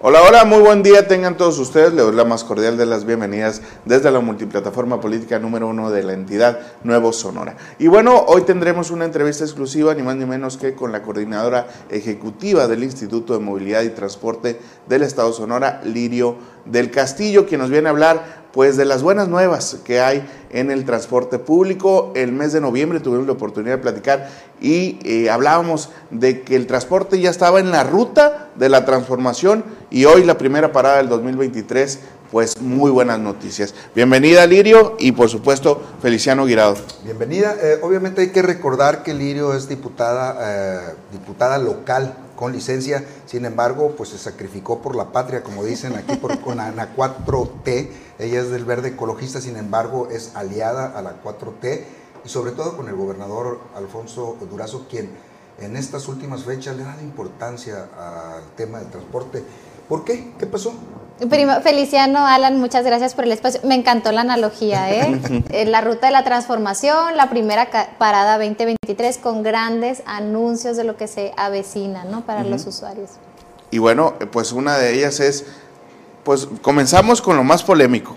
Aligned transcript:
Hola, 0.00 0.22
hola, 0.22 0.44
muy 0.44 0.60
buen 0.60 0.84
día 0.84 1.08
tengan 1.08 1.36
todos 1.36 1.58
ustedes. 1.58 1.92
Les 1.92 2.04
doy 2.04 2.14
la 2.14 2.24
más 2.24 2.44
cordial 2.44 2.76
de 2.76 2.86
las 2.86 3.04
bienvenidas 3.04 3.62
desde 3.84 4.12
la 4.12 4.20
multiplataforma 4.20 5.00
política 5.00 5.40
número 5.40 5.66
uno 5.66 5.90
de 5.90 6.04
la 6.04 6.12
entidad 6.12 6.60
Nuevo 6.84 7.12
Sonora. 7.12 7.56
Y 7.80 7.88
bueno, 7.88 8.16
hoy 8.28 8.42
tendremos 8.42 8.92
una 8.92 9.06
entrevista 9.06 9.42
exclusiva, 9.42 9.92
ni 9.96 10.04
más 10.04 10.14
ni 10.14 10.24
menos 10.24 10.56
que 10.56 10.76
con 10.76 10.92
la 10.92 11.02
coordinadora 11.02 11.66
ejecutiva 11.90 12.68
del 12.68 12.84
Instituto 12.84 13.32
de 13.32 13.40
Movilidad 13.40 13.82
y 13.82 13.88
Transporte 13.88 14.60
del 14.86 15.02
Estado 15.02 15.32
Sonora, 15.32 15.80
Lirio 15.82 16.36
del 16.64 16.92
Castillo, 16.92 17.44
quien 17.44 17.60
nos 17.60 17.70
viene 17.70 17.88
a 17.88 17.90
hablar 17.90 18.46
pues 18.58 18.76
de 18.76 18.84
las 18.84 19.04
buenas 19.04 19.28
nuevas 19.28 19.76
que 19.84 20.00
hay 20.00 20.28
en 20.50 20.72
el 20.72 20.84
transporte 20.84 21.38
público. 21.38 22.10
El 22.16 22.32
mes 22.32 22.52
de 22.52 22.60
noviembre 22.60 22.98
tuvimos 22.98 23.24
la 23.28 23.34
oportunidad 23.34 23.76
de 23.76 23.82
platicar 23.82 24.30
y 24.60 24.98
eh, 25.04 25.30
hablábamos 25.30 25.90
de 26.10 26.42
que 26.42 26.56
el 26.56 26.66
transporte 26.66 27.20
ya 27.20 27.30
estaba 27.30 27.60
en 27.60 27.70
la 27.70 27.84
ruta 27.84 28.48
de 28.56 28.68
la 28.68 28.84
transformación 28.84 29.64
y 29.90 30.06
hoy 30.06 30.24
la 30.24 30.38
primera 30.38 30.72
parada 30.72 30.96
del 30.96 31.08
2023 31.08 32.00
pues 32.32 32.60
muy 32.60 32.90
buenas 32.90 33.20
noticias. 33.20 33.76
Bienvenida 33.94 34.44
Lirio 34.44 34.96
y 34.98 35.12
por 35.12 35.28
supuesto 35.28 35.80
Feliciano 36.02 36.44
Guirado. 36.44 36.78
Bienvenida. 37.04 37.54
Eh, 37.62 37.78
obviamente 37.80 38.22
hay 38.22 38.30
que 38.30 38.42
recordar 38.42 39.04
que 39.04 39.14
Lirio 39.14 39.54
es 39.54 39.68
diputada, 39.68 40.36
eh, 40.40 40.94
diputada 41.12 41.58
local 41.58 42.12
con 42.38 42.52
licencia, 42.52 43.04
sin 43.26 43.44
embargo, 43.44 43.94
pues 43.96 44.10
se 44.10 44.18
sacrificó 44.18 44.80
por 44.80 44.94
la 44.94 45.10
patria, 45.10 45.42
como 45.42 45.64
dicen 45.64 45.96
aquí 45.96 46.14
por, 46.18 46.38
con 46.38 46.60
Ana 46.60 46.94
4T. 46.94 47.88
Ella 48.20 48.40
es 48.40 48.50
del 48.50 48.64
verde 48.64 48.90
ecologista, 48.90 49.40
sin 49.40 49.56
embargo, 49.56 50.06
es 50.08 50.36
aliada 50.36 50.96
a 50.96 51.02
la 51.02 51.20
4T 51.20 51.82
y 52.24 52.28
sobre 52.28 52.52
todo 52.52 52.76
con 52.76 52.86
el 52.86 52.94
gobernador 52.94 53.58
Alfonso 53.74 54.36
Durazo, 54.48 54.86
quien 54.88 55.10
en 55.58 55.76
estas 55.76 56.06
últimas 56.06 56.44
fechas 56.44 56.76
le 56.76 56.84
ha 56.84 56.86
dado 56.86 57.02
importancia 57.02 57.88
al 57.98 58.44
tema 58.56 58.78
del 58.78 58.88
transporte. 58.88 59.42
¿Por 59.88 60.04
qué? 60.04 60.32
¿Qué 60.38 60.46
pasó? 60.46 60.74
Primo, 61.26 61.60
Feliciano, 61.62 62.24
Alan, 62.24 62.60
muchas 62.60 62.84
gracias 62.84 63.14
por 63.14 63.24
el 63.24 63.32
espacio. 63.32 63.60
Me 63.64 63.74
encantó 63.74 64.12
la 64.12 64.20
analogía, 64.20 64.92
¿eh? 64.92 65.20
¿eh? 65.50 65.64
la 65.64 65.80
ruta 65.80 66.06
de 66.06 66.12
la 66.12 66.22
transformación, 66.22 67.16
la 67.16 67.28
primera 67.28 67.68
parada 67.98 68.38
2023 68.38 69.18
con 69.18 69.42
grandes 69.42 70.02
anuncios 70.06 70.76
de 70.76 70.84
lo 70.84 70.96
que 70.96 71.08
se 71.08 71.32
avecina, 71.36 72.04
¿no? 72.04 72.24
Para 72.24 72.44
los 72.44 72.66
usuarios. 72.66 73.10
Y 73.70 73.78
bueno, 73.78 74.14
pues 74.30 74.52
una 74.52 74.78
de 74.78 74.94
ellas 74.94 75.18
es, 75.18 75.44
pues 76.22 76.48
comenzamos 76.62 77.20
con 77.20 77.36
lo 77.36 77.42
más 77.42 77.64
polémico, 77.64 78.16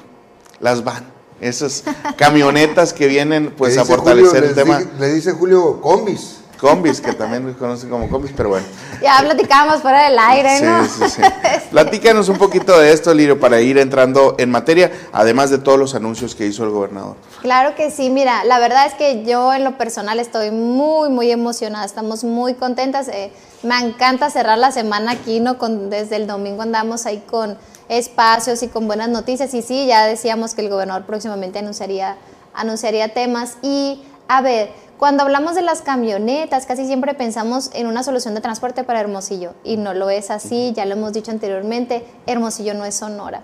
las 0.59 0.83
van. 0.83 1.05
Esas 1.39 1.83
camionetas 2.17 2.93
que 2.93 3.07
vienen 3.07 3.51
pues 3.57 3.77
a 3.79 3.85
fortalecer 3.85 4.43
el 4.43 4.53
tema. 4.53 4.79
le 4.99 5.11
dice 5.11 5.31
Julio 5.31 5.81
combis 5.81 6.40
combis, 6.61 7.01
que 7.01 7.11
también 7.13 7.43
nos 7.43 7.57
conocen 7.57 7.89
como 7.89 8.07
combis, 8.07 8.31
pero 8.37 8.49
bueno. 8.49 8.65
Ya 9.01 9.17
platicábamos 9.19 9.81
fuera 9.81 10.03
del 10.03 10.17
aire, 10.17 10.61
¿no? 10.61 10.85
Sí, 10.85 10.91
sí, 10.99 11.09
sí. 11.09 11.21
Platícanos 11.71 12.29
un 12.29 12.37
poquito 12.37 12.79
de 12.79 12.93
esto, 12.93 13.11
Lirio, 13.15 13.39
para 13.39 13.59
ir 13.61 13.79
entrando 13.79 14.35
en 14.37 14.51
materia, 14.51 14.91
además 15.11 15.49
de 15.49 15.57
todos 15.57 15.79
los 15.79 15.95
anuncios 15.95 16.35
que 16.35 16.45
hizo 16.45 16.63
el 16.63 16.69
gobernador. 16.69 17.15
Claro 17.41 17.73
que 17.73 17.89
sí, 17.89 18.11
mira, 18.11 18.43
la 18.43 18.59
verdad 18.59 18.85
es 18.85 18.93
que 18.93 19.25
yo 19.25 19.51
en 19.53 19.63
lo 19.63 19.75
personal 19.79 20.19
estoy 20.19 20.51
muy, 20.51 21.09
muy 21.09 21.31
emocionada, 21.31 21.83
estamos 21.83 22.23
muy 22.23 22.53
contentas. 22.53 23.07
Eh, 23.07 23.33
me 23.63 23.79
encanta 23.79 24.29
cerrar 24.29 24.59
la 24.59 24.71
semana 24.71 25.13
aquí, 25.13 25.39
¿no? 25.39 25.57
Con, 25.57 25.89
desde 25.89 26.15
el 26.17 26.27
domingo 26.27 26.61
andamos 26.61 27.07
ahí 27.07 27.23
con 27.27 27.57
espacios 27.89 28.61
y 28.61 28.67
con 28.67 28.85
buenas 28.85 29.09
noticias. 29.09 29.51
Y 29.55 29.63
sí, 29.63 29.87
ya 29.87 30.05
decíamos 30.05 30.53
que 30.53 30.61
el 30.61 30.69
gobernador 30.69 31.05
próximamente 31.07 31.57
anunciaría, 31.57 32.17
anunciaría 32.53 33.13
temas. 33.15 33.57
Y 33.63 34.03
a 34.27 34.41
ver, 34.41 34.71
cuando 35.01 35.23
hablamos 35.23 35.55
de 35.55 35.63
las 35.63 35.81
camionetas, 35.81 36.67
casi 36.67 36.85
siempre 36.85 37.15
pensamos 37.15 37.71
en 37.73 37.87
una 37.87 38.03
solución 38.03 38.35
de 38.35 38.41
transporte 38.41 38.83
para 38.83 38.99
Hermosillo 38.99 39.55
y 39.63 39.77
no 39.77 39.95
lo 39.95 40.11
es 40.11 40.29
así, 40.29 40.73
ya 40.75 40.85
lo 40.85 40.93
hemos 40.93 41.11
dicho 41.11 41.31
anteriormente, 41.31 42.05
Hermosillo 42.27 42.75
no 42.75 42.85
es 42.85 42.93
Sonora. 42.93 43.41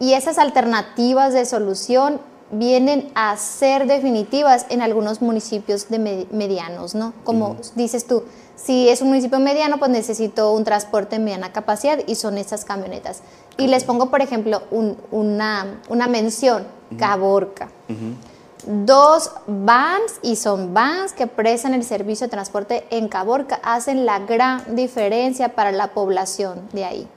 Y 0.00 0.14
esas 0.14 0.38
alternativas 0.38 1.34
de 1.34 1.44
solución 1.44 2.20
vienen 2.50 3.12
a 3.14 3.36
ser 3.36 3.86
definitivas 3.86 4.66
en 4.70 4.82
algunos 4.82 5.22
municipios 5.22 5.88
de 5.88 6.26
medianos, 6.32 6.96
¿no? 6.96 7.14
Como 7.22 7.58
dices 7.76 8.04
tú, 8.04 8.24
si 8.56 8.88
es 8.88 9.00
un 9.00 9.06
municipio 9.06 9.38
mediano, 9.38 9.78
pues 9.78 9.92
necesito 9.92 10.52
un 10.52 10.64
transporte 10.64 11.14
de 11.14 11.22
mediana 11.22 11.52
capacidad 11.52 12.00
y 12.08 12.16
son 12.16 12.38
esas 12.38 12.64
camionetas. 12.64 13.20
Y 13.56 13.68
les 13.68 13.84
pongo, 13.84 14.10
por 14.10 14.20
ejemplo, 14.20 14.62
una, 15.12 15.80
una 15.88 16.08
mención, 16.08 16.66
Caborca 16.98 17.68
dos 18.68 19.32
vans 19.46 20.20
y 20.22 20.36
son 20.36 20.74
vans 20.74 21.14
que 21.14 21.26
prestan 21.26 21.72
el 21.72 21.84
servicio 21.84 22.26
de 22.26 22.30
transporte 22.30 22.86
en 22.90 23.08
Caborca, 23.08 23.58
hacen 23.62 24.04
la 24.04 24.18
gran 24.20 24.76
diferencia 24.76 25.54
para 25.54 25.72
la 25.72 25.94
población 25.94 26.68
de 26.72 26.84
ahí. 26.84 27.08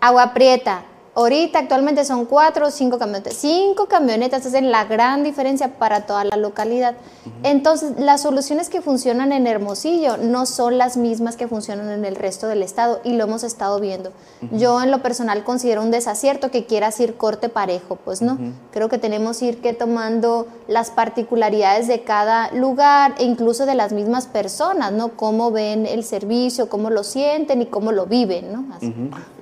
Agua 0.00 0.32
Prieta, 0.34 0.84
Ahorita 1.16 1.60
actualmente 1.60 2.04
son 2.04 2.26
cuatro 2.26 2.66
o 2.66 2.70
cinco 2.70 2.98
camionetas. 2.98 3.32
Cinco 3.32 3.86
camionetas 3.86 4.44
hacen 4.44 4.70
la 4.70 4.84
gran 4.84 5.24
diferencia 5.24 5.78
para 5.78 6.02
toda 6.02 6.24
la 6.24 6.36
localidad. 6.36 6.94
Entonces, 7.42 7.92
las 7.96 8.20
soluciones 8.20 8.68
que 8.68 8.82
funcionan 8.82 9.32
en 9.32 9.46
Hermosillo 9.46 10.18
no 10.18 10.44
son 10.44 10.76
las 10.76 10.98
mismas 10.98 11.36
que 11.36 11.48
funcionan 11.48 11.88
en 11.88 12.04
el 12.04 12.16
resto 12.16 12.48
del 12.48 12.62
estado 12.62 13.00
y 13.02 13.14
lo 13.14 13.24
hemos 13.24 13.44
estado 13.44 13.80
viendo. 13.80 14.12
Yo 14.52 14.82
en 14.82 14.90
lo 14.90 15.00
personal 15.00 15.42
considero 15.42 15.82
un 15.82 15.90
desacierto 15.90 16.50
que 16.50 16.66
quieras 16.66 17.00
ir 17.00 17.16
corte 17.16 17.48
parejo, 17.48 17.96
pues 17.96 18.20
no. 18.20 18.36
Creo 18.70 18.90
que 18.90 18.98
tenemos 18.98 19.38
que 19.38 19.46
ir 19.46 19.62
que 19.62 19.72
tomando 19.72 20.46
las 20.68 20.90
particularidades 20.90 21.88
de 21.88 22.02
cada 22.02 22.50
lugar 22.52 23.14
e 23.16 23.24
incluso 23.24 23.64
de 23.64 23.74
las 23.74 23.90
mismas 23.92 24.26
personas, 24.26 24.92
¿no? 24.92 25.16
Cómo 25.16 25.50
ven 25.50 25.86
el 25.86 26.04
servicio, 26.04 26.68
cómo 26.68 26.90
lo 26.90 27.04
sienten 27.04 27.62
y 27.62 27.66
cómo 27.66 27.90
lo 27.90 28.04
viven, 28.04 28.52
¿no? 28.52 28.66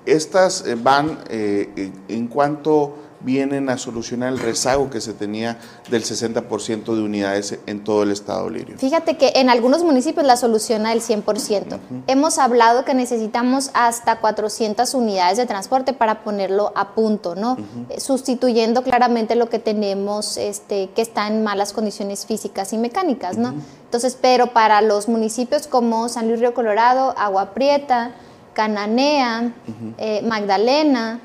Estas 0.07 0.67
eh, 0.67 0.75
van 0.75 1.19
eh, 1.29 1.93
en 2.09 2.29
cuanto 2.29 2.95
vienen 3.25 3.71
a 3.71 3.79
solucionar 3.79 4.33
el 4.33 4.39
rezago 4.39 4.91
que 4.91 5.01
se 5.01 5.15
tenía 5.15 5.59
del 5.91 6.05
60% 6.05 6.95
de 6.95 7.03
unidades 7.03 7.59
en 7.67 7.83
todo 7.83 8.03
el 8.03 8.11
estado 8.11 8.51
lirio. 8.51 8.77
Fíjate 8.79 9.17
que 9.17 9.33
en 9.37 9.49
algunos 9.49 9.83
municipios 9.83 10.27
la 10.27 10.37
soluciona 10.37 10.93
el 10.93 11.01
100%. 11.01 11.79
Hemos 12.07 12.39
hablado 12.39 12.85
que 12.85 12.95
necesitamos 12.95 13.71
hasta 13.73 14.21
400 14.21 14.93
unidades 14.95 15.39
de 15.39 15.47
transporte 15.47 15.93
para 15.93 16.23
ponerlo 16.23 16.73
a 16.77 16.95
punto, 16.95 17.35
¿no? 17.35 17.57
Eh, 17.89 18.01
sustituyendo 18.01 18.83
claramente 18.83 19.35
lo 19.35 19.49
que 19.49 19.59
tenemos 19.59 20.37
este, 20.37 20.91
que 20.91 21.03
está 21.03 21.27
en 21.27 21.43
malas 21.43 21.73
condiciones 21.73 22.27
físicas 22.27 22.73
y 22.73 22.79
mecánicas, 22.79 23.39
¿no? 23.39 23.55
Entonces, 23.85 24.19
pero 24.21 24.49
para 24.49 24.83
los 24.83 25.09
municipios 25.09 25.67
como 25.67 26.09
San 26.09 26.29
Luis 26.29 26.41
Río 26.41 26.53
Colorado, 26.53 27.15
Agua 27.17 27.55
Prieta, 27.55 28.13
Cananea, 28.55 29.53
eh, 29.99 30.23
Magdalena, 30.23 31.21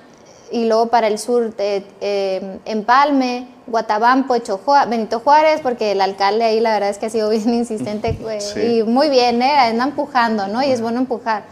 y 0.51 0.65
luego 0.65 0.87
para 0.87 1.07
el 1.07 1.19
sur 1.19 1.53
eh, 1.57 2.59
Empalme, 2.65 3.47
Guatabampo, 3.67 4.37
Chojoa, 4.39 4.85
Benito 4.85 5.19
Juárez, 5.19 5.61
porque 5.61 5.91
el 5.91 6.01
alcalde 6.01 6.43
ahí 6.43 6.59
la 6.59 6.73
verdad 6.73 6.89
es 6.89 6.97
que 6.97 7.05
ha 7.07 7.09
sido 7.09 7.29
bien 7.29 7.53
insistente 7.53 8.17
y 8.55 8.83
muy 8.83 9.09
bien, 9.09 9.41
¿eh? 9.41 9.57
anda 9.57 9.85
empujando, 9.85 10.47
¿no? 10.47 10.63
Y 10.63 10.71
es 10.71 10.81
bueno 10.81 10.99
empujar. 10.99 11.45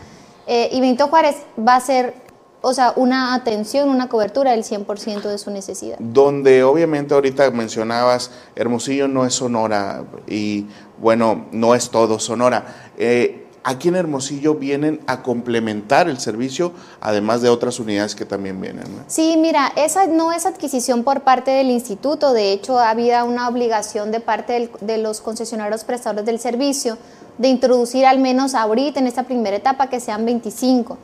Eh, 0.47 0.69
y 0.71 0.79
Benito 0.79 1.07
Juárez 1.07 1.35
va 1.59 1.75
a 1.75 1.81
ser, 1.81 2.13
o 2.61 2.73
sea, 2.73 2.93
una 2.95 3.33
atención, 3.33 3.89
una 3.89 4.07
cobertura 4.07 4.51
del 4.51 4.63
100% 4.63 5.23
de 5.23 5.37
su 5.37 5.51
necesidad. 5.51 5.97
Donde 5.99 6.63
obviamente 6.63 7.13
ahorita 7.13 7.51
mencionabas, 7.51 8.31
Hermosillo 8.55 9.07
no 9.07 9.25
es 9.25 9.33
Sonora 9.35 10.05
y 10.25 10.67
bueno, 10.99 11.45
no 11.51 11.75
es 11.75 11.89
todo 11.89 12.17
Sonora. 12.17 12.91
Eh, 12.97 13.46
aquí 13.63 13.89
en 13.89 13.95
Hermosillo 13.95 14.55
vienen 14.55 15.01
a 15.07 15.21
complementar 15.23 16.09
el 16.09 16.19
servicio, 16.19 16.71
además 17.01 17.41
de 17.41 17.49
otras 17.49 17.79
unidades 17.79 18.15
que 18.15 18.25
también 18.25 18.59
vienen. 18.61 18.85
Sí, 19.07 19.35
mira, 19.37 19.71
esa 19.75 20.07
no 20.07 20.31
es 20.31 20.45
adquisición 20.45 21.03
por 21.03 21.21
parte 21.21 21.51
del 21.51 21.69
instituto, 21.69 22.33
de 22.33 22.53
hecho 22.53 22.79
había 22.79 23.23
una 23.23 23.47
obligación 23.47 24.11
de 24.11 24.19
parte 24.19 24.69
de 24.81 24.97
los 24.97 25.21
concesionarios 25.21 25.83
prestadores 25.83 26.25
del 26.25 26.39
servicio 26.39 26.97
de 27.37 27.47
introducir 27.49 28.05
al 28.05 28.19
menos 28.19 28.55
ahorita 28.55 28.99
en 28.99 29.07
esta 29.07 29.23
primera 29.23 29.55
etapa 29.55 29.87
que 29.87 29.99
sean 29.99 30.25
25. 30.25 30.97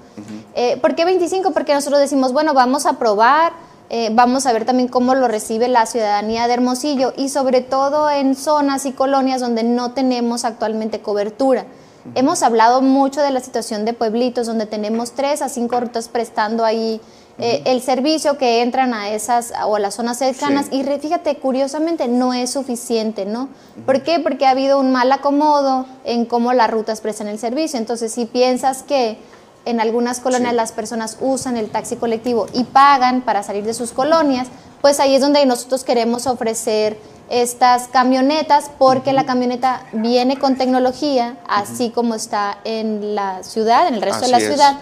Eh, 0.56 0.78
¿Por 0.78 0.96
qué 0.96 1.06
25? 1.06 1.52
Porque 1.52 1.74
nosotros 1.74 2.00
decimos, 2.00 2.34
bueno, 2.34 2.54
vamos 2.54 2.86
a 2.86 2.98
probar, 2.98 3.54
eh, 3.90 4.10
vamos 4.14 4.46
a 4.46 4.54
ver 4.54 4.66
también 4.66 4.88
cómo 4.88 5.14
lo 5.16 5.28
recibe 5.28 5.68
la 5.68 5.86
ciudadanía 5.86 6.48
de 6.48 6.54
Hermosillo 6.54 7.14
y 7.16 7.30
sobre 7.30 7.62
todo 7.62 8.10
en 8.10 8.36
zonas 8.36 8.86
y 8.86 8.94
colonias 8.94 9.42
donde 9.42 9.64
no 9.64 9.92
tenemos 9.92 10.46
actualmente 10.46 11.02
cobertura. 11.02 11.66
Hemos 12.16 12.44
hablado 12.44 12.82
mucho 12.82 13.22
de 13.22 13.32
la 13.32 13.40
situación 13.40 13.86
de 13.86 13.94
pueblitos 13.94 14.48
donde 14.48 14.66
tenemos 14.66 15.14
tres 15.14 15.42
a 15.42 15.48
cinco 15.48 15.80
rutas 15.80 16.10
prestando 16.10 16.66
ahí 16.66 17.00
eh, 17.40 17.64
el 17.66 17.82
servicio 17.82 18.38
que 18.38 18.62
entran 18.62 18.94
a 18.94 19.10
esas 19.10 19.54
o 19.66 19.78
a 19.78 19.80
las 19.80 19.96
zonas 19.96 20.20
cercanas 20.20 20.68
y 20.70 20.84
fíjate, 20.84 21.38
curiosamente 21.38 22.08
no 22.08 22.34
es 22.34 22.52
suficiente, 22.52 23.26
¿no? 23.26 23.50
¿Por 23.86 24.04
qué? 24.04 24.20
Porque 24.20 24.46
ha 24.46 24.52
habido 24.52 24.80
un 24.80 24.92
mal 24.92 25.12
acomodo 25.12 25.86
en 26.04 26.26
cómo 26.26 26.54
las 26.54 26.70
rutas 26.70 27.02
prestan 27.02 27.28
el 27.28 27.40
servicio. 27.40 27.80
Entonces, 27.80 28.14
si 28.14 28.26
piensas 28.26 28.84
que 28.84 29.18
en 29.66 29.80
algunas 29.80 30.20
colonias 30.20 30.54
las 30.54 30.74
personas 30.74 31.18
usan 31.22 31.58
el 31.58 31.70
taxi 31.70 31.96
colectivo 31.96 32.48
y 32.54 32.66
pagan 32.66 33.22
para 33.22 33.44
salir 33.44 33.64
de 33.64 33.74
sus 33.74 33.94
colonias, 33.94 34.50
pues 34.84 35.00
ahí 35.00 35.16
es 35.16 35.22
donde 35.22 35.46
nosotros 35.46 35.86
queremos 35.86 36.28
ofrecer 36.28 36.98
estas 37.30 37.88
camionetas 37.88 38.70
porque 38.78 39.14
la 39.14 39.26
camioneta 39.26 39.86
viene 39.94 40.38
con 40.38 40.58
tecnología, 40.58 41.38
así 41.48 41.90
como 41.90 42.16
está 42.16 42.58
en 42.66 43.16
la 43.16 43.44
ciudad, 43.44 43.88
en 43.88 43.94
el 43.94 44.02
resto 44.02 44.26
de 44.26 44.32
la 44.32 44.40
ciudad. 44.42 44.80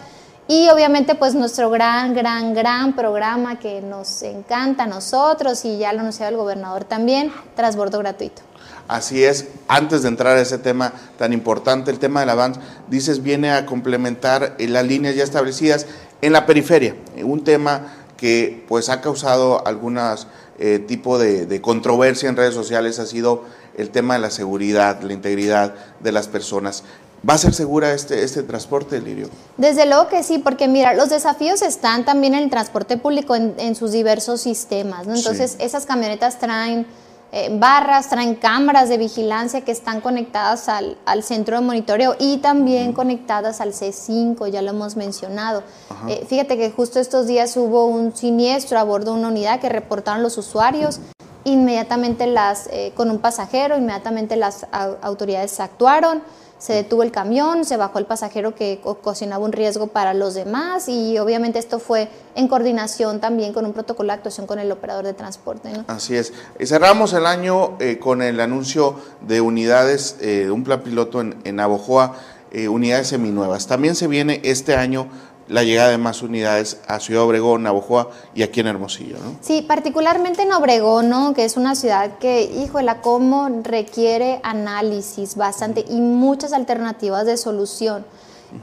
Y 0.48 0.70
obviamente 0.70 1.14
pues 1.14 1.36
nuestro 1.36 1.70
gran, 1.70 2.16
gran, 2.16 2.56
gran 2.56 2.96
programa 2.96 3.60
que 3.60 3.82
nos 3.82 4.24
encanta 4.24 4.86
a 4.86 4.88
nosotros 4.88 5.64
y 5.66 5.78
ya 5.78 5.94
lo 5.94 6.00
anunciaba 6.00 6.32
el 6.32 6.38
gobernador 6.38 6.84
también, 6.84 7.32
transbordo 7.56 8.00
gratuito. 8.00 8.42
Así 8.88 9.24
es, 9.24 9.50
antes 9.68 10.02
de 10.02 10.08
entrar 10.08 10.36
a 10.36 10.42
ese 10.42 10.58
tema 10.58 10.94
tan 11.20 11.32
importante, 11.32 11.92
el 11.92 12.00
tema 12.00 12.22
del 12.22 12.30
avance, 12.32 12.60
dices, 12.90 13.22
viene 13.22 13.52
a 13.52 13.68
complementar 13.68 14.56
las 14.58 14.84
líneas 14.84 15.14
ya 15.14 15.24
establecidas 15.24 15.86
en 16.22 16.34
la 16.34 16.48
periferia, 16.48 16.96
un 17.24 17.44
tema 17.44 18.01
que 18.22 18.64
pues 18.68 18.90
ha 18.90 19.02
causado 19.02 19.66
algunas 19.66 20.28
eh, 20.60 20.78
tipo 20.78 21.18
de, 21.18 21.60
controversia 21.60 22.30
en 22.30 22.38
redes 22.38 22.54
sociales 22.54 23.00
ha 23.00 23.08
sido 23.08 23.46
el 23.76 23.90
tema 23.90 24.14
de 24.14 24.20
la 24.20 24.30
seguridad, 24.30 25.02
la 25.02 25.14
integridad 25.14 25.74
de 26.02 26.12
las 26.12 26.28
personas. 26.28 26.84
¿Va 27.28 27.34
a 27.34 27.38
ser 27.40 27.56
segura 27.56 27.94
este, 27.94 28.24
este 28.24 28.44
transporte, 28.44 29.02
Lirio? 29.02 29.28
Desde 29.58 29.88
luego 29.88 30.08
que 30.08 30.22
sí, 30.22 30.38
porque 30.38 30.68
mira, 30.68 30.94
los 30.94 31.10
desafíos 31.10 31.64
están 31.64 32.06
también 32.06 32.36
en 32.36 32.44
el 32.44 32.52
transporte 32.52 32.96
público 32.98 33.36
en, 33.36 33.76
sus 33.76 33.92
diversos 33.92 34.42
sistemas, 34.42 35.08
¿no? 35.08 35.16
Entonces, 35.16 35.56
esas 35.58 35.88
camionetas 35.88 36.38
traen 36.38 36.86
eh, 37.34 37.50
barras, 37.50 38.10
traen 38.10 38.36
cámaras 38.36 38.90
de 38.90 38.98
vigilancia 38.98 39.62
que 39.62 39.72
están 39.72 40.02
conectadas 40.02 40.68
al, 40.68 41.24
centro 41.24 41.58
de 41.58 41.66
monitoreo 41.66 42.16
y 42.20 42.38
también 42.38 42.92
conectadas 42.92 43.62
al 43.62 43.72
C5, 43.72 44.50
ya 44.50 44.62
lo 44.62 44.72
hemos 44.72 44.98
mencionado. 44.98 45.64
Eh, 46.10 46.26
fíjate 46.28 46.58
que 46.58 46.72
justo 46.72 47.00
estos 47.00 47.28
días 47.28 47.56
hubo 47.56 47.86
un 47.86 48.14
siniestro 48.14 48.80
a 48.80 48.84
bordo 48.84 49.14
de 49.14 49.20
una 49.20 49.30
unidad 49.30 49.62
que 49.62 49.70
reportaron 49.70 50.24
los 50.24 50.38
usuarios. 50.38 51.00
Inmediatamente 51.46 52.28
las, 52.28 52.68
eh, 52.68 52.92
con 52.96 53.10
un 53.10 53.20
pasajero, 53.20 53.78
inmediatamente 53.78 54.36
las 54.36 54.68
autoridades 55.02 55.58
actuaron 55.62 56.22
se 56.62 56.74
detuvo 56.74 57.02
el 57.02 57.12
camión, 57.12 57.66
se 57.66 57.76
bajó 57.76 57.98
el 57.98 58.06
pasajero 58.06 58.54
que 58.54 58.80
ocasionaba 58.84 59.44
un 59.44 59.52
riesgo 59.52 59.88
para 59.88 60.14
los 60.14 60.36
demás 60.36 60.88
y 60.88 61.18
obviamente 61.18 61.58
esto 61.58 61.80
fue 61.80 62.08
en 62.36 62.48
coordinación 62.48 63.20
también 63.20 63.52
con 63.52 63.66
un 63.66 63.74
protocolo 63.74 64.08
de 64.08 64.14
actuación 64.14 64.46
con 64.46 64.60
el 64.60 64.72
operador 64.72 65.04
de 65.04 65.14
transporte. 65.14 65.72
Así 65.88 66.16
es. 66.16 66.34
Y 66.60 66.68
cerramos 66.68 67.14
el 67.14 67.26
año 67.26 67.78
eh, 67.80 67.98
con 67.98 68.22
el 68.22 68.40
anuncio 68.40 68.96
de 69.28 69.42
unidades, 69.42 70.18
eh, 70.22 70.52
un 70.52 70.64
plan 70.64 70.82
piloto 70.82 71.20
en, 71.20 71.36
en 71.46 71.60
Abojoa, 71.60 72.14
eh, 72.52 72.68
unidades 72.68 73.08
seminuevas. 73.08 73.66
También 73.66 73.96
se 73.96 74.08
viene 74.08 74.40
este 74.44 74.76
año 74.76 75.08
la 75.48 75.64
llegada 75.64 75.90
de 75.90 75.98
más 75.98 76.22
unidades 76.22 76.80
a 76.88 77.00
Ciudad 77.00 77.24
Obregón, 77.24 77.64
Navojoa 77.64 78.10
y 78.34 78.44
aquí 78.44 78.60
en 78.60 78.68
Hermosillo, 78.68 79.18
¿no? 79.18 79.38
Sí, 79.42 79.62
particularmente 79.62 80.44
en 80.44 80.54
Obregón, 80.54 81.10
¿no? 81.10 81.34
Que 81.34 81.46
es 81.46 81.58
una 81.58 81.76
ciudad 81.76 82.18
que, 82.20 82.44
híjole, 82.44 82.92
cómo 83.02 83.50
requiere 83.64 84.40
análisis 84.44 85.36
bastante 85.36 85.86
y 85.90 86.00
muchas 86.00 86.54
alternativas 86.54 87.26
de 87.26 87.38
solución. 87.38 88.06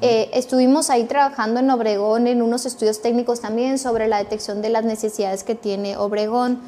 Eh, 0.02 0.30
estuvimos 0.34 0.90
ahí 0.90 1.04
trabajando 1.04 1.60
en 1.60 1.70
Obregón 1.70 2.26
en 2.26 2.42
unos 2.42 2.66
estudios 2.66 3.00
técnicos 3.00 3.40
también 3.40 3.78
sobre 3.78 4.06
la 4.06 4.18
detección 4.18 4.60
de 4.60 4.68
las 4.68 4.84
necesidades 4.84 5.44
que 5.44 5.54
tiene 5.54 5.96
Obregón. 5.96 6.60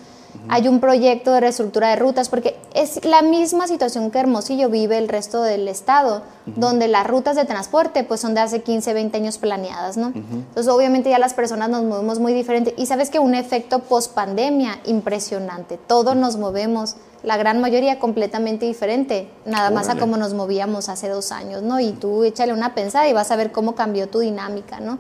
Hay 0.49 0.69
un 0.69 0.81
proyecto 0.81 1.33
de 1.33 1.41
reestructura 1.41 1.91
de 1.91 1.97
rutas, 1.97 2.29
porque 2.29 2.57
es 2.75 3.05
la 3.05 3.23
misma 3.23 3.67
situación 3.67 4.11
que 4.11 4.19
Hermosillo 4.19 4.69
vive 4.69 4.99
el 4.99 5.09
resto 5.09 5.43
del 5.43 5.69
estado, 5.69 6.23
donde 6.47 6.89
las 6.89 7.07
rutas 7.07 7.37
de 7.37 7.45
transporte 7.45 8.05
pues 8.05 8.21
son 8.21 8.35
de 8.35 8.41
hace 8.41 8.63
15, 8.63 8.93
20 8.95 9.17
años 9.17 9.39
planeadas, 9.39 9.97
¿no? 9.97 10.09
Entonces 10.09 10.69
obviamente 10.69 11.11
ya 11.11 11.19
las 11.19 11.35
personas 11.35 11.69
nos 11.69 11.85
movemos 11.85 12.19
muy 12.19 12.33
diferente. 12.33 12.75
Y 12.77 12.87
sabes 12.87 13.11
que 13.11 13.19
un 13.19 13.35
efecto 13.35 13.81
post 13.81 14.15
pandemia 14.15 14.81
impresionante, 14.87 15.79
todos 15.79 16.17
nos 16.17 16.37
movemos, 16.37 16.97
la 17.23 17.37
gran 17.37 17.61
mayoría 17.61 17.99
completamente 17.99 18.67
diferente, 18.67 19.29
nada 19.45 19.71
más 19.71 19.89
a 19.89 19.97
cómo 19.97 20.17
nos 20.17 20.35
movíamos 20.35 20.89
hace 20.89 21.09
dos 21.09 21.33
años, 21.33 21.63
¿no? 21.63 21.79
Y 21.81 21.93
tú 21.93 22.25
échale 22.25 22.53
una 22.53 22.75
pensada 22.75 23.09
y 23.09 23.13
vas 23.13 23.31
a 23.31 23.37
ver 23.37 23.53
cómo 23.53 23.75
cambió 23.75 24.09
tu 24.09 24.21
dinámica, 24.21 24.81
¿no? 24.81 24.99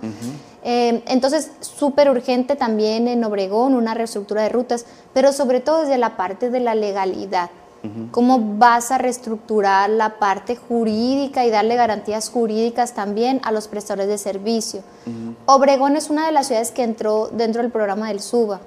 Eh, 0.62 1.02
entonces, 1.06 1.50
súper 1.60 2.10
urgente 2.10 2.56
también 2.56 3.08
en 3.08 3.24
Obregón 3.24 3.74
una 3.74 3.94
reestructura 3.94 4.42
de 4.42 4.50
rutas, 4.50 4.84
pero 5.14 5.32
sobre 5.32 5.60
todo 5.60 5.80
desde 5.80 5.96
la 5.96 6.16
parte 6.16 6.50
de 6.50 6.60
la 6.60 6.74
legalidad. 6.74 7.50
¿Cómo 8.10 8.58
vas 8.58 8.90
a 8.90 8.98
reestructurar 8.98 9.88
la 9.88 10.18
parte 10.18 10.54
jurídica 10.54 11.46
y 11.46 11.50
darle 11.50 11.76
garantías 11.76 12.28
jurídicas 12.28 12.92
también 12.92 13.40
a 13.42 13.52
los 13.52 13.68
prestadores 13.68 14.06
de 14.06 14.18
servicio? 14.18 14.82
Obregón 15.46 15.96
es 15.96 16.10
una 16.10 16.26
de 16.26 16.32
las 16.32 16.48
ciudades 16.48 16.72
que 16.72 16.82
entró 16.82 17.28
dentro 17.28 17.62
del 17.62 17.70
programa 17.72 18.08
del 18.08 18.20
SUBA. 18.20 18.60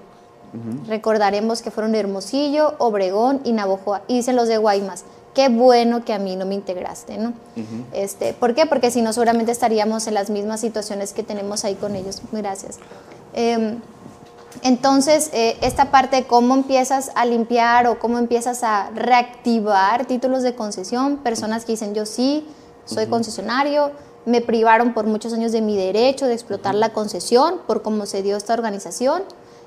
Recordaremos 0.88 1.62
que 1.62 1.72
fueron 1.72 1.96
Hermosillo, 1.96 2.76
Obregón 2.78 3.42
y 3.44 3.54
Navojoa. 3.54 4.04
Y 4.08 4.18
dicen 4.18 4.36
los 4.36 4.48
de 4.48 4.58
Guaymas, 4.58 5.04
qué 5.34 5.50
bueno 5.50 6.06
que 6.06 6.14
a 6.14 6.20
mí 6.20 6.36
no 6.36 6.46
me 6.46 6.56
integraste, 6.56 7.18
¿no? 7.18 7.34
este, 7.92 8.34
¿Por 8.34 8.54
qué? 8.54 8.66
Porque 8.66 8.92
si 8.92 9.02
no, 9.02 9.14
seguramente 9.14 9.52
estaríamos 9.52 10.06
en 10.08 10.14
las 10.14 10.30
mismas 10.30 10.62
situaciones 10.62 11.14
que 11.14 11.24
tenemos 11.24 11.66
ahí 11.66 11.76
con 11.76 11.96
ellos. 11.96 12.22
Gracias. 12.32 12.78
Em, 13.34 13.80
entonces, 14.62 15.32
eh, 15.34 15.58
esta 15.62 15.90
parte 15.90 16.18
de 16.18 16.24
cómo 16.26 16.54
empiezas 16.54 17.12
a 17.16 17.26
limpiar 17.26 17.88
o 17.88 17.98
cómo 17.98 18.20
empiezas 18.20 18.64
a 18.64 18.92
reactivar 18.92 20.06
títulos 20.06 20.44
de 20.44 20.54
concesión, 20.54 21.18
personas 21.18 21.66
que 21.66 21.72
dicen, 21.72 21.96
yo 21.96 22.06
sí, 22.06 22.46
soy 22.86 23.08
concesionario, 23.08 23.92
me 24.26 24.42
privaron 24.42 24.94
por 24.94 25.06
muchos 25.06 25.34
años 25.34 25.52
de 25.52 25.62
mi 25.62 25.76
derecho 25.76 26.28
de 26.28 26.34
explotar 26.34 26.76
la 26.76 26.94
concesión 26.94 27.60
por 27.66 27.82
cómo 27.82 28.06
se 28.06 28.22
dio 28.22 28.38
esta 28.38 28.54
organización 28.54 29.24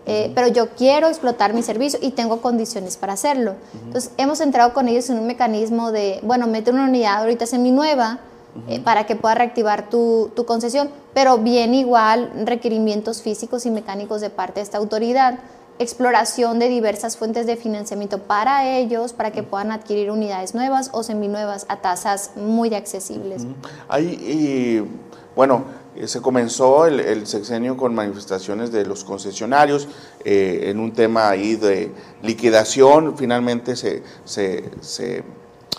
eh, 0.08 0.30
pero 0.36 0.46
yo 0.46 0.68
quiero 0.70 1.08
explotar 1.08 1.52
mi 1.52 1.64
servicio 1.64 1.98
y 2.00 2.12
tengo 2.12 2.40
condiciones 2.40 2.96
para 2.96 3.14
hacerlo. 3.14 3.54
Entonces, 3.84 4.12
hemos 4.16 4.40
entrado 4.40 4.72
con 4.72 4.86
ellos 4.86 5.10
en 5.10 5.18
un 5.18 5.26
mecanismo 5.26 5.90
de, 5.90 6.20
bueno, 6.22 6.46
mete 6.46 6.70
una 6.70 6.84
unidad 6.84 7.18
ahorita 7.18 7.44
semi-nueva 7.44 8.20
eh, 8.68 8.78
para 8.80 9.04
que 9.04 9.16
pueda 9.16 9.34
reactivar 9.34 9.90
tu, 9.90 10.30
tu, 10.36 10.46
concesión, 10.46 10.90
pero 11.12 11.38
bien 11.38 11.74
igual 11.74 12.30
requerimientos 12.44 13.20
físicos 13.20 13.66
y 13.66 13.70
mecánicos 13.70 14.20
de 14.20 14.30
parte 14.30 14.60
de 14.60 14.64
esta 14.64 14.78
autoridad, 14.78 15.40
exploración 15.80 16.60
de 16.60 16.68
diversas 16.68 17.16
fuentes 17.16 17.46
de 17.46 17.56
financiamiento 17.56 18.18
para 18.18 18.78
ellos, 18.78 19.12
para 19.12 19.32
que 19.32 19.42
puedan 19.42 19.72
adquirir 19.72 20.12
unidades 20.12 20.54
nuevas 20.54 20.90
o 20.92 21.02
seminuevas 21.02 21.66
a 21.68 21.78
tasas 21.78 22.30
muy 22.36 22.74
accesibles. 22.74 23.44
Hay, 23.88 24.88
bueno, 25.34 25.64
eh, 25.96 26.08
se 26.08 26.20
comenzó 26.20 26.87
el, 26.87 27.26
sexenio 27.26 27.76
con 27.76 27.94
manifestaciones 27.94 28.72
de 28.72 28.84
los 28.84 29.04
concesionarios 29.04 29.88
eh, 30.25 30.64
en 30.64 30.78
un 30.78 30.93
tema 30.93 31.28
ahí 31.28 31.56
de 31.56 31.90
liquidación, 32.22 33.16
finalmente 33.16 33.76
se, 33.76 34.02
se, 34.25 35.25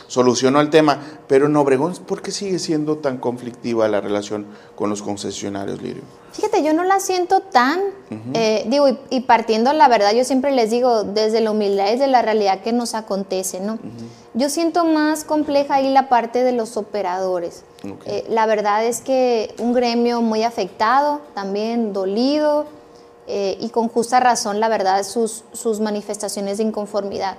solucionó 0.07 0.61
el 0.61 0.69
tema, 0.69 0.99
pero 1.27 1.45
en 1.45 1.55
Obregón, 1.55 1.93
¿por 2.07 2.21
qué 2.21 2.31
sigue 2.31 2.59
siendo 2.59 2.97
tan 2.97 3.17
conflictiva 3.17 3.87
la 3.87 4.01
relación 4.01 4.47
con 4.75 4.89
los 4.89 5.01
concesionarios, 5.01 5.81
Lirio? 5.81 6.03
Fíjate, 6.31 6.63
yo 6.63 6.73
no 6.73 6.83
la 6.83 6.99
siento 6.99 7.39
tan, 7.39 7.81
eh, 8.33 8.65
digo, 8.67 8.87
y, 9.09 9.21
partiendo 9.21 9.73
la 9.73 9.87
verdad, 9.87 10.13
yo 10.13 10.23
siempre 10.23 10.51
les 10.51 10.69
digo, 10.69 11.03
desde 11.03 11.41
la 11.41 11.51
humildad, 11.51 11.85
desde 11.85 12.07
la 12.07 12.21
realidad 12.21 12.61
que 12.61 12.73
nos 12.73 12.93
acontece, 12.93 13.59
¿no? 13.59 13.79
Yo 14.33 14.49
siento 14.49 14.85
más 14.85 15.23
compleja 15.23 15.75
ahí 15.75 15.91
la 15.91 16.09
parte 16.09 16.43
de 16.43 16.51
los 16.51 16.77
operadores. 16.77 17.63
Eh, 18.05 18.25
la 18.29 18.45
verdad 18.45 18.85
es 18.85 19.01
que 19.01 19.55
un 19.57 19.73
gremio 19.73 20.21
muy 20.21 20.43
afectado, 20.43 21.21
también 21.33 21.91
dolido 21.93 22.65
eh, 23.27 23.57
y 23.59 23.69
con 23.69 23.87
justa 23.87 24.19
razón, 24.19 24.59
la 24.59 24.69
verdad, 24.69 25.03
sus, 25.03 25.43
sus 25.53 25.79
manifestaciones 25.79 26.57
de 26.57 26.63
inconformidad. 26.63 27.37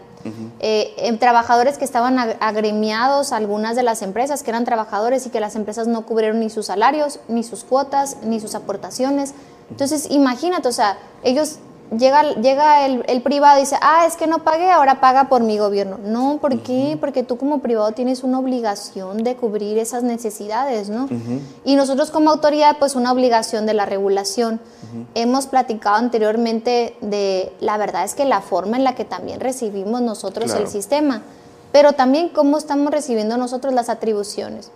Eh, 0.61 1.17
trabajadores 1.19 1.79
que 1.79 1.85
estaban 1.85 2.19
agremiados 2.19 3.33
algunas 3.33 3.77
de 3.77 3.83
las 3.83 4.03
empresas, 4.03 4.43
que 4.43 4.51
eran 4.51 4.65
trabajadores 4.65 5.27
y 5.27 5.31
que 5.31 5.41
las 5.41 5.57
empresas 5.57 5.87
no 5.87 6.07
cubrieron 6.07 6.41
ni 6.41 6.51
sus 6.51 6.67
salarios, 6.67 7.21
ni 7.29 7.43
sus 7.43 7.65
cuotas, 7.65 8.19
ni 8.23 8.41
sus 8.41 8.55
aportaciones. 8.55 9.35
Entonces, 9.71 10.09
imagínate, 10.11 10.69
o 10.69 10.73
sea, 10.73 10.99
ellos 11.23 11.59
llega, 11.97 12.35
llega 12.35 12.87
el, 12.87 13.23
privado 13.23 13.59
y 13.59 13.63
dice, 13.63 13.77
ah, 13.81 14.05
es 14.07 14.17
que 14.17 14.27
no 14.27 14.45
pagué, 14.45 14.71
ahora 14.71 15.01
paga 15.01 15.29
por 15.29 15.43
mi 15.43 15.59
gobierno. 15.59 15.99
No, 16.03 16.39
¿por 16.41 16.61
qué? 16.63 16.97
Porque 17.01 17.23
tú 17.23 17.37
como 17.37 17.61
privado 17.61 17.93
tienes 17.93 18.23
una 18.23 18.39
obligación 18.39 19.23
de 19.25 19.37
cubrir 19.37 19.79
esas 19.79 20.03
necesidades, 20.03 20.89
¿no? 20.89 21.09
Y 21.65 21.77
nosotros 21.77 22.11
como 22.11 22.31
autoridad, 22.31 22.77
pues 22.79 22.95
una 22.95 23.13
obligación 23.13 23.67
de 23.67 23.75
la 23.75 23.87
regulación. 23.87 24.61
Hemos 25.15 25.47
platicado 25.47 25.97
anteriormente 25.97 26.97
de, 27.01 27.53
la 27.61 27.77
verdad 27.77 28.05
es 28.05 28.15
que 28.15 28.25
la 28.25 28.41
forma 28.41 28.77
en 28.77 28.85
la 28.85 28.95
que 28.95 29.05
también 29.05 29.41
recibimos 29.41 30.01
nosotros 30.01 30.53
el 30.55 30.69
sistema, 30.69 31.23
pero 31.73 31.93
también 31.93 32.31
cómo 32.31 32.57
estamos 32.57 32.91
recibiendo 32.93 33.37
nosotros 33.37 33.75
las 33.75 33.89
atribuciones. 33.89 34.71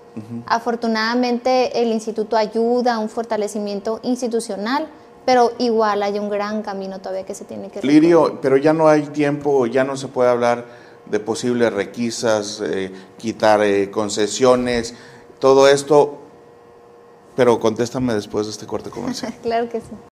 Afortunadamente 0.46 1.82
el 1.82 1.90
instituto 1.90 2.36
ayuda 2.36 2.94
a 2.94 2.98
un 2.98 3.08
fortalecimiento 3.08 4.00
institucional, 4.02 4.88
pero 5.24 5.52
igual 5.58 6.02
hay 6.02 6.18
un 6.18 6.28
gran 6.28 6.62
camino 6.62 7.00
todavía 7.00 7.24
que 7.24 7.34
se 7.34 7.44
tiene 7.44 7.68
que 7.68 7.80
recorrer. 7.80 7.94
Lirio, 7.94 8.38
pero 8.40 8.56
ya 8.56 8.72
no 8.72 8.88
hay 8.88 9.02
tiempo, 9.02 9.66
ya 9.66 9.84
no 9.84 9.96
se 9.96 10.08
puede 10.08 10.30
hablar 10.30 10.64
de 11.06 11.20
posibles 11.20 11.72
requisas, 11.72 12.60
eh, 12.64 12.92
quitar 13.18 13.62
eh, 13.62 13.90
concesiones, 13.90 14.94
todo 15.38 15.68
esto, 15.68 16.18
pero 17.36 17.58
contéstame 17.58 18.14
después 18.14 18.46
de 18.46 18.52
este 18.52 18.66
corte 18.66 18.90
comercial. 18.90 19.34
claro 19.42 19.68
que 19.68 19.80
sí. 19.80 20.11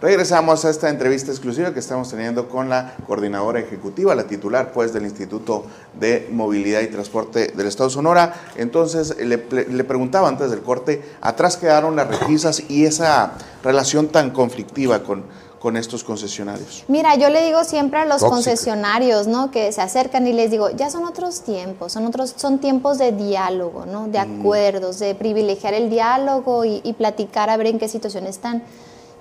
Regresamos 0.00 0.64
a 0.64 0.70
esta 0.70 0.90
entrevista 0.90 1.32
exclusiva 1.32 1.72
que 1.74 1.80
estamos 1.80 2.08
teniendo 2.08 2.48
con 2.48 2.68
la 2.68 2.94
coordinadora 3.06 3.58
ejecutiva, 3.58 4.14
la 4.14 4.28
titular 4.28 4.70
pues 4.72 4.92
del 4.92 5.04
Instituto 5.04 5.64
de 5.98 6.28
Movilidad 6.30 6.82
y 6.82 6.86
Transporte 6.86 7.48
del 7.48 7.66
Estado 7.66 7.90
Sonora. 7.90 8.32
Entonces 8.54 9.16
le, 9.16 9.44
le 9.50 9.84
preguntaba 9.84 10.28
antes 10.28 10.50
del 10.50 10.60
corte, 10.60 11.02
atrás 11.20 11.56
quedaron 11.56 11.96
las 11.96 12.06
requisas 12.06 12.62
y 12.68 12.84
esa 12.84 13.32
relación 13.64 14.06
tan 14.06 14.30
conflictiva 14.30 15.02
con, 15.02 15.24
con 15.58 15.76
estos 15.76 16.04
concesionarios? 16.04 16.84
Mira, 16.88 17.16
yo 17.16 17.28
le 17.28 17.44
digo 17.44 17.64
siempre 17.64 17.98
a 17.98 18.04
los 18.04 18.22
concesionarios, 18.22 19.26
¿no? 19.26 19.50
Que 19.50 19.72
se 19.72 19.80
acercan 19.80 20.26
y 20.26 20.32
les 20.32 20.50
digo, 20.50 20.70
ya 20.70 20.90
son 20.90 21.04
otros 21.04 21.42
tiempos, 21.42 21.92
son 21.92 22.06
otros, 22.06 22.34
son 22.36 22.58
tiempos 22.58 22.98
de 22.98 23.12
diálogo, 23.12 23.84
¿no? 23.86 24.08
De 24.08 24.18
acuerdos, 24.18 24.98
de 24.98 25.14
privilegiar 25.14 25.74
el 25.74 25.90
diálogo 25.90 26.64
y, 26.64 26.80
y 26.84 26.92
platicar 26.92 27.50
a 27.50 27.56
ver 27.56 27.66
en 27.66 27.78
qué 27.78 27.88
situación 27.88 28.26
están. 28.26 28.62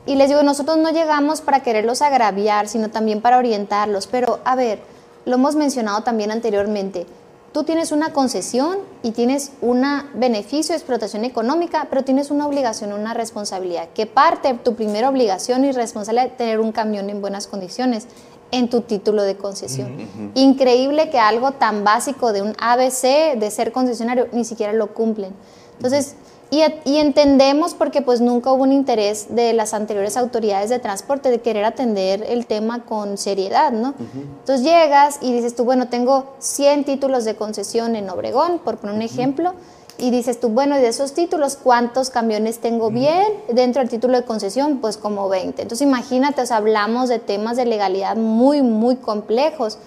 Y 0.08 0.16
les 0.16 0.30
digo, 0.30 0.42
nosotros 0.42 0.78
no 0.78 0.90
llegamos 0.90 1.42
para 1.42 1.62
quererlos 1.62 2.02
agraviar, 2.02 2.68
sino 2.68 2.90
también 2.90 3.22
para 3.22 3.38
orientarlos. 3.38 4.08
Pero, 4.08 4.40
a 4.46 4.56
ver, 4.56 4.80
lo 5.26 5.36
hemos 5.36 5.56
mencionado 5.56 6.02
también 6.02 6.32
anteriormente, 6.32 7.06
tú 7.52 7.64
tienes 7.64 7.92
una 7.92 8.14
concesión 8.14 8.78
y 9.04 9.12
tienes 9.12 9.52
un 9.62 9.84
beneficio 10.14 10.74
de 10.74 10.78
explotación 10.78 11.26
económica, 11.26 11.88
pero 11.90 12.04
tienes 12.04 12.32
una 12.32 12.48
obligación, 12.48 12.94
una 12.94 13.14
responsabilidad, 13.14 13.90
que 13.94 14.06
parte 14.06 14.54
tu 14.64 14.76
primera 14.76 15.10
obligación 15.10 15.66
y 15.66 15.72
responsabilidad 15.72 16.30
de 16.30 16.36
tener 16.38 16.60
un 16.60 16.72
camión 16.72 17.10
en 17.10 17.20
buenas 17.20 17.48
condiciones 17.48 18.08
en 18.52 18.70
tu 18.70 18.82
título 18.82 19.24
de 19.24 19.36
concesión. 19.36 20.08
Increíble 20.36 21.10
que 21.10 21.20
algo 21.20 21.52
tan 21.52 21.84
básico 21.84 22.32
de 22.32 22.42
un 22.42 22.56
ABC, 22.60 23.38
de 23.38 23.52
ser 23.52 23.74
concesionario, 23.74 24.28
ni 24.32 24.46
siquiera 24.46 24.72
lo 24.72 24.94
cumplen. 24.94 25.34
Entonces, 25.76 26.16
y, 26.50 26.62
entendemos 26.98 27.74
porque 27.74 28.02
pues 28.02 28.22
nunca 28.22 28.52
hubo 28.52 28.64
un 28.64 28.72
interés 28.72 29.36
de 29.36 29.54
las 29.54 29.74
anteriores 29.74 30.16
autoridades 30.16 30.70
de 30.70 30.80
transporte 30.80 31.30
de 31.30 31.42
querer 31.42 31.66
atender 31.66 32.24
el 32.28 32.46
tema 32.46 32.86
con 32.86 33.18
seriedad, 33.18 33.72
¿no? 33.72 33.94
Entonces 34.14 34.64
llegas 34.66 35.18
y 35.22 35.34
dices 35.34 35.56
tú, 35.56 35.66
bueno, 35.66 35.90
tengo 35.90 36.36
100 36.40 36.86
títulos 36.86 37.26
de 37.26 37.36
concesión 37.36 37.96
en 37.96 38.10
Obregón, 38.10 38.60
por 38.60 38.78
poner 38.78 38.96
un 38.96 39.02
ejemplo, 39.02 39.54
y 39.98 40.12
dices 40.12 40.40
tú, 40.40 40.50
bueno, 40.50 40.76
de 40.76 40.88
esos 40.88 41.14
títulos, 41.14 41.58
¿cuántos 41.62 42.12
camiones 42.12 42.60
tengo 42.60 42.92
bien 42.92 43.26
dentro 43.52 43.82
del 43.82 43.90
título 43.90 44.18
de 44.18 44.24
concesión? 44.24 44.78
Pues 44.78 44.96
como 44.96 45.28
20. 45.28 45.62
Entonces 45.62 45.86
imagínate, 45.86 46.42
o 46.42 46.54
hablamos 46.54 47.10
de 47.10 47.20
temas 47.20 47.58
de 47.58 47.66
legalidad 47.66 48.16
muy, 48.16 48.62
muy 48.62 48.98
complejos. 48.98 49.80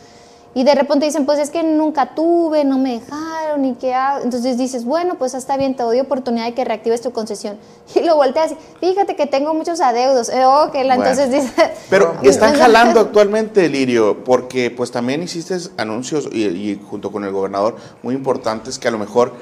Y 0.53 0.65
de 0.65 0.75
repente 0.75 1.07
dicen, 1.07 1.27
pues 1.27 1.39
es 1.39 1.51
que 1.51 1.63
nunca 1.63 2.15
tuve, 2.15 2.65
no 2.65 2.77
me 2.77 2.95
dejaron, 2.95 3.65
y 3.65 3.75
qué 3.75 3.95
hago. 3.95 4.25
Entonces 4.25 4.59
dices, 4.59 4.85
bueno, 4.85 5.15
pues 5.17 5.35
está 5.35 5.57
bien, 5.57 5.77
te 5.77 5.85
doy 5.85 6.01
oportunidad 6.01 6.47
de 6.47 6.55
que 6.55 6.65
reactives 6.65 7.01
tu 7.01 7.13
concesión. 7.13 7.57
Y 7.95 8.01
lo 8.05 8.17
volteas 8.17 8.53
y 8.81 8.87
fíjate 8.87 9.17
que 9.17 9.27
tengo 9.27 9.53
muchos 9.53 9.81
adeudos. 9.81 10.29
Eh, 10.29 10.45
ok, 10.45 10.75
entonces 10.75 11.31
dice... 11.31 11.73
Pero 11.91 12.15
están 12.23 12.57
jalando 12.57 13.01
actualmente, 13.01 13.69
Lirio, 13.69 14.25
porque 14.25 14.71
pues 14.71 14.91
también 14.91 15.23
hiciste 15.23 15.57
anuncios 15.77 16.29
y, 16.33 16.81
junto 16.89 17.11
con 17.11 17.25
el 17.25 17.33
gobernador 17.33 17.77
muy 18.03 18.15
importantes 18.15 18.79
que 18.79 18.89
a 18.89 18.91
lo 18.91 18.99
mejor 18.99 19.33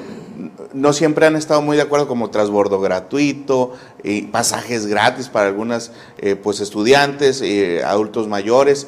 no 0.73 0.93
siempre 0.93 1.27
han 1.27 1.37
estado 1.37 1.63
muy 1.63 1.77
de 1.77 1.83
acuerdo 1.83 2.07
como 2.07 2.31
transbordo 2.31 2.81
gratuito, 2.81 3.73
y 4.03 4.23
pasajes 4.23 4.87
gratis 4.87 5.29
para 5.29 5.47
algunas 5.47 5.91
eh, 6.19 6.37
pues 6.37 6.61
estudiantes, 6.61 7.43
eh, 7.43 7.83
adultos 7.85 8.29
mayores. 8.29 8.87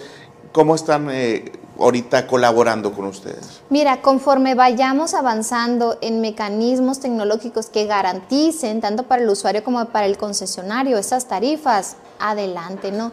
¿Cómo 0.53 0.75
están 0.75 1.09
eh, 1.11 1.53
ahorita 1.81 2.27
colaborando 2.27 2.93
con 2.93 3.07
ustedes? 3.07 3.61
Mira, 3.71 4.03
conforme 4.03 4.55
vayamos 4.55 5.15
avanzando 5.15 5.99
en 6.01 6.21
mecanismos 6.21 7.01
tecnológicos 7.01 7.67
que 7.67 7.87
garanticen, 7.87 8.81
tanto 8.81 9.05
para 9.05 9.23
el 9.23 9.29
usuario 9.29 9.65
como 9.65 9.85
para 9.87 10.07
el 10.07 10.17
concesionario, 10.19 10.99
esas 10.99 11.27
tarifas, 11.27 11.97
adelante, 12.19 12.93
¿no? 12.93 13.13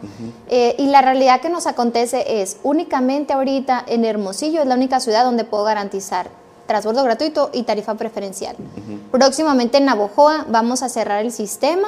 Eh, 0.50 0.76
y 0.78 0.88
la 0.88 1.02
realidad 1.02 1.42
que 1.42 1.50
nos 1.50 1.66
acontece 1.66 2.42
es, 2.42 2.58
únicamente 2.64 3.34
ahorita 3.34 3.84
en 3.88 4.06
Hermosillo 4.06 4.62
es 4.62 4.68
la 4.68 4.76
única 4.76 5.00
ciudad 5.00 5.24
donde 5.24 5.44
puedo 5.44 5.64
garantizar 5.64 6.30
transbordo 6.68 7.04
gratuito 7.04 7.50
y 7.54 7.64
tarifa 7.64 7.96
preferencial. 7.96 8.56
Próximamente 9.10 9.78
en 9.78 9.86
Navojoa 9.86 10.46
vamos 10.50 10.84
a 10.84 10.90
cerrar 10.90 11.26
el 11.26 11.32
sistema 11.32 11.88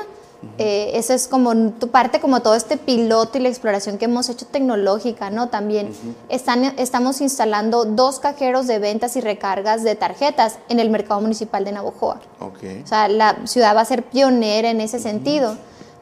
eh, 0.58 0.91
eso 0.93 1.13
es 1.13 1.27
como 1.27 1.53
tu 1.72 1.89
parte, 1.89 2.19
como 2.19 2.41
todo 2.41 2.55
este 2.55 2.77
piloto 2.77 3.38
y 3.38 3.41
la 3.41 3.50
exploración 3.50 3.98
que 3.98 4.05
hemos 4.05 4.29
hecho 4.29 4.46
tecnológica, 4.46 5.29
¿no? 5.29 5.50
También 5.50 5.91
están, 6.29 6.63
estamos 6.77 7.19
instalando 7.19 7.86
dos 7.86 8.19
cajeros 8.19 8.67
de 8.67 8.79
ventas 8.79 9.15
y 9.17 9.22
recargas 9.22 9.84
de 9.84 9.96
tarjetas 9.96 10.60
en 10.69 10.79
el 10.79 10.89
mercado 10.89 11.19
municipal 11.19 11.65
de 11.65 11.74
Navojoa. 11.74 12.22
O 12.39 12.88
sea, 12.88 13.08
la 13.10 13.38
ciudad 13.46 13.75
va 13.75 13.81
a 13.81 13.86
ser 13.86 14.03
pionera 14.03 14.69
en 14.69 14.81
ese 14.81 15.00
sentido. 15.00 15.58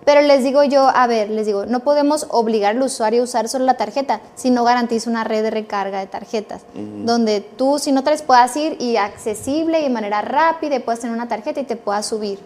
Pero 0.06 0.22
les 0.22 0.42
digo 0.42 0.64
yo, 0.64 0.88
a 0.88 1.06
ver, 1.06 1.30
les 1.30 1.46
digo, 1.46 1.66
no 1.66 1.82
podemos 1.82 2.28
obligar 2.30 2.78
al 2.78 2.82
usuario 2.82 3.22
a 3.22 3.24
usar 3.26 3.50
solo 3.50 3.66
la 3.66 3.74
tarjeta 3.74 4.22
si 4.36 4.52
no 4.52 4.64
garantiza 4.64 5.10
una 5.10 5.26
red 5.26 5.44
de 5.44 5.52
recarga 5.52 6.00
de 6.00 6.08
tarjetas, 6.08 6.62
donde 6.74 7.42
tú, 7.42 7.78
si 7.78 7.92
no 7.92 8.06
te 8.06 8.12
les 8.12 8.22
puedas 8.22 8.56
ir 8.56 8.82
y 8.82 8.96
accesible 8.96 9.82
y 9.82 9.84
de 9.84 9.90
manera 9.90 10.22
rápida, 10.22 10.80
puedes 10.80 11.02
tener 11.02 11.14
una 11.14 11.28
tarjeta 11.28 11.60
y 11.60 11.66
te 11.66 11.76
puedas 11.76 12.06
subir. 12.06 12.40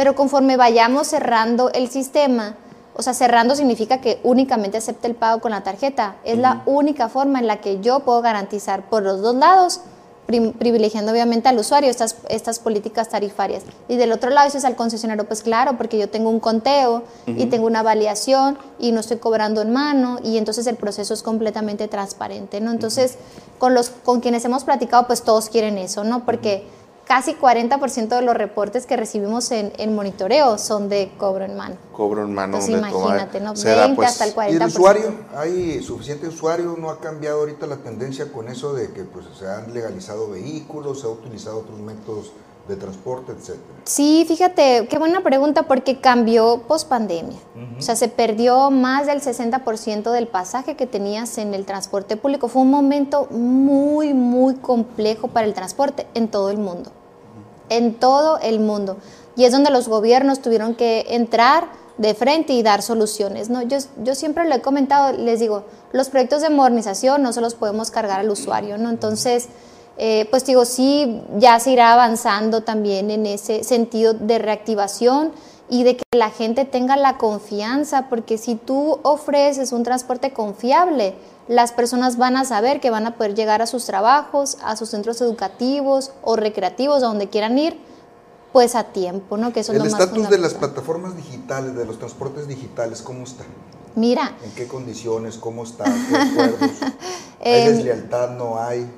Pero 0.00 0.14
conforme 0.14 0.56
vayamos 0.56 1.08
cerrando 1.08 1.70
el 1.72 1.90
sistema, 1.90 2.54
o 2.96 3.02
sea, 3.02 3.12
cerrando 3.12 3.54
significa 3.54 4.00
que 4.00 4.18
únicamente 4.22 4.78
acepte 4.78 5.06
el 5.06 5.14
pago 5.14 5.42
con 5.42 5.50
la 5.50 5.62
tarjeta. 5.62 6.16
Es 6.24 6.38
la 6.38 6.62
única 6.64 7.10
forma 7.10 7.38
en 7.38 7.46
la 7.46 7.60
que 7.60 7.80
yo 7.80 8.00
puedo 8.00 8.22
garantizar 8.22 8.88
por 8.88 9.02
los 9.02 9.20
dos 9.20 9.34
lados, 9.34 9.82
privilegiando 10.26 11.12
obviamente 11.12 11.50
al 11.50 11.58
usuario 11.58 11.90
estas, 11.90 12.16
estas 12.30 12.60
políticas 12.60 13.10
tarifarias. 13.10 13.62
Y 13.88 13.96
del 13.96 14.12
otro 14.12 14.30
lado, 14.30 14.48
es 14.48 14.64
al 14.64 14.74
concesionario, 14.74 15.26
pues 15.26 15.42
claro, 15.42 15.76
porque 15.76 15.98
yo 15.98 16.08
tengo 16.08 16.30
un 16.30 16.40
conteo 16.40 17.02
y 17.26 17.44
tengo 17.46 17.66
una 17.66 17.82
validación 17.82 18.56
y 18.78 18.92
no 18.92 19.00
estoy 19.00 19.18
cobrando 19.18 19.60
en 19.60 19.70
mano 19.70 20.18
y 20.24 20.38
entonces 20.38 20.66
el 20.66 20.76
proceso 20.76 21.12
es 21.12 21.22
completamente 21.22 21.88
transparente, 21.88 22.62
¿no? 22.62 22.70
Entonces, 22.70 23.18
con, 23.58 23.74
los, 23.74 23.90
con 23.90 24.20
quienes 24.20 24.46
hemos 24.46 24.64
platicado, 24.64 25.06
pues 25.06 25.20
todos 25.24 25.50
quieren 25.50 25.76
eso, 25.76 26.04
¿no? 26.04 26.24
Porque 26.24 26.64
casi 27.10 27.34
40% 27.34 28.06
de 28.06 28.22
los 28.22 28.36
reportes 28.36 28.86
que 28.86 28.96
recibimos 28.96 29.50
en, 29.50 29.72
en, 29.78 29.96
monitoreo 29.96 30.58
son 30.58 30.88
de 30.88 31.10
cobro 31.18 31.44
en 31.44 31.56
mano. 31.56 31.74
Cobro 31.92 32.22
en 32.22 32.32
mano. 32.32 32.58
Entonces 32.58 32.78
imagínate, 32.78 33.40
¿no? 33.40 33.52
20 33.52 33.96
pues, 33.96 34.10
hasta 34.10 34.26
el 34.26 34.32
40%. 34.32 34.52
¿Y 34.52 34.54
el 34.54 34.62
usuario? 34.62 35.14
¿Hay 35.34 35.82
suficiente 35.82 36.28
usuario? 36.28 36.76
¿No 36.78 36.88
ha 36.88 37.00
cambiado 37.00 37.40
ahorita 37.40 37.66
la 37.66 37.78
tendencia 37.78 38.30
con 38.30 38.46
eso 38.46 38.74
de 38.74 38.92
que 38.92 39.02
pues, 39.02 39.26
se 39.36 39.48
han 39.48 39.74
legalizado 39.74 40.30
vehículos, 40.30 41.00
se 41.00 41.08
han 41.08 41.14
utilizado 41.14 41.58
otros 41.58 41.80
métodos 41.80 42.30
de 42.68 42.76
transporte, 42.76 43.32
etcétera? 43.32 43.80
Sí, 43.82 44.24
fíjate, 44.28 44.86
qué 44.88 44.98
buena 45.00 45.20
pregunta 45.20 45.64
porque 45.64 46.00
cambió 46.00 46.62
post 46.68 46.88
pandemia. 46.88 47.40
O 47.76 47.82
sea, 47.82 47.96
se 47.96 48.06
perdió 48.06 48.70
más 48.70 49.08
del 49.08 49.20
60% 49.20 50.12
del 50.12 50.28
pasaje 50.28 50.76
que 50.76 50.86
tenías 50.86 51.38
en 51.38 51.54
el 51.54 51.66
transporte 51.66 52.16
público. 52.16 52.46
Fue 52.46 52.62
un 52.62 52.70
momento 52.70 53.26
muy, 53.32 54.14
muy 54.14 54.54
complejo 54.54 55.26
para 55.26 55.48
el 55.48 55.54
transporte 55.54 56.06
en 56.14 56.28
todo 56.28 56.50
el 56.50 56.58
mundo 56.58 56.92
en 57.70 57.94
todo 57.94 58.38
el 58.40 58.60
mundo. 58.60 58.98
Y 59.36 59.44
es 59.44 59.52
donde 59.52 59.70
los 59.70 59.88
gobiernos 59.88 60.42
tuvieron 60.42 60.74
que 60.74 61.06
entrar 61.08 61.68
de 61.96 62.14
frente 62.14 62.52
y 62.52 62.62
dar 62.62 62.82
soluciones. 62.82 63.48
¿no? 63.48 63.62
Yo, 63.62 63.78
yo 64.02 64.14
siempre 64.14 64.46
lo 64.48 64.54
he 64.54 64.60
comentado, 64.60 65.16
les 65.16 65.40
digo, 65.40 65.64
los 65.92 66.08
proyectos 66.08 66.42
de 66.42 66.50
modernización 66.50 67.22
no 67.22 67.32
se 67.32 67.40
los 67.40 67.54
podemos 67.54 67.90
cargar 67.90 68.20
al 68.20 68.30
usuario, 68.30 68.78
¿no? 68.78 68.90
Entonces, 68.90 69.48
eh, 69.98 70.26
pues 70.30 70.46
digo, 70.46 70.64
sí, 70.64 71.22
ya 71.36 71.60
se 71.60 71.72
irá 71.72 71.92
avanzando 71.92 72.62
también 72.62 73.10
en 73.10 73.26
ese 73.26 73.64
sentido 73.64 74.14
de 74.14 74.38
reactivación 74.38 75.32
y 75.68 75.84
de 75.84 75.96
que 75.96 76.04
la 76.16 76.30
gente 76.30 76.64
tenga 76.64 76.96
la 76.96 77.18
confianza, 77.18 78.08
porque 78.08 78.38
si 78.38 78.54
tú 78.54 78.98
ofreces 79.02 79.72
un 79.72 79.82
transporte 79.82 80.32
confiable, 80.32 81.14
las 81.50 81.72
personas 81.72 82.16
van 82.16 82.36
a 82.36 82.44
saber 82.44 82.78
que 82.78 82.90
van 82.90 83.08
a 83.08 83.16
poder 83.16 83.34
llegar 83.34 83.60
a 83.60 83.66
sus 83.66 83.84
trabajos, 83.84 84.56
a 84.62 84.76
sus 84.76 84.90
centros 84.90 85.20
educativos 85.20 86.12
o 86.22 86.36
recreativos, 86.36 87.02
a 87.02 87.06
donde 87.06 87.28
quieran 87.28 87.58
ir, 87.58 87.76
pues 88.52 88.76
a 88.76 88.84
tiempo, 88.84 89.36
¿no? 89.36 89.52
Que 89.52 89.60
eso 89.60 89.72
El 89.72 89.84
estatus 89.84 90.30
de 90.30 90.38
las 90.38 90.54
plataformas 90.54 91.16
digitales, 91.16 91.74
de 91.74 91.84
los 91.84 91.98
transportes 91.98 92.46
digitales, 92.46 93.02
¿cómo 93.02 93.24
está? 93.24 93.42
Mira. 93.96 94.36
¿En 94.44 94.52
qué 94.52 94.68
condiciones? 94.68 95.38
¿Cómo 95.38 95.64
está? 95.64 95.86
¿Qué 95.86 96.16
acuerdos? 96.16 96.70
¿Hay 97.44 97.66
deslealtad? 97.66 98.30
¿No 98.36 98.56
hay? 98.56 98.88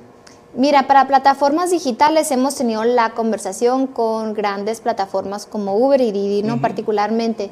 Mira, 0.53 0.85
para 0.85 1.07
plataformas 1.07 1.71
digitales 1.71 2.29
hemos 2.29 2.53
tenido 2.53 2.83
la 2.83 3.15
conversación 3.15 3.87
con 3.87 4.35
grandes 4.35 4.79
plataformas 4.79 5.47
como 5.47 5.75
Uber 5.75 5.99
y 6.01 6.11
Didi, 6.11 6.43
¿no? 6.43 6.61
Particularmente 6.61 7.49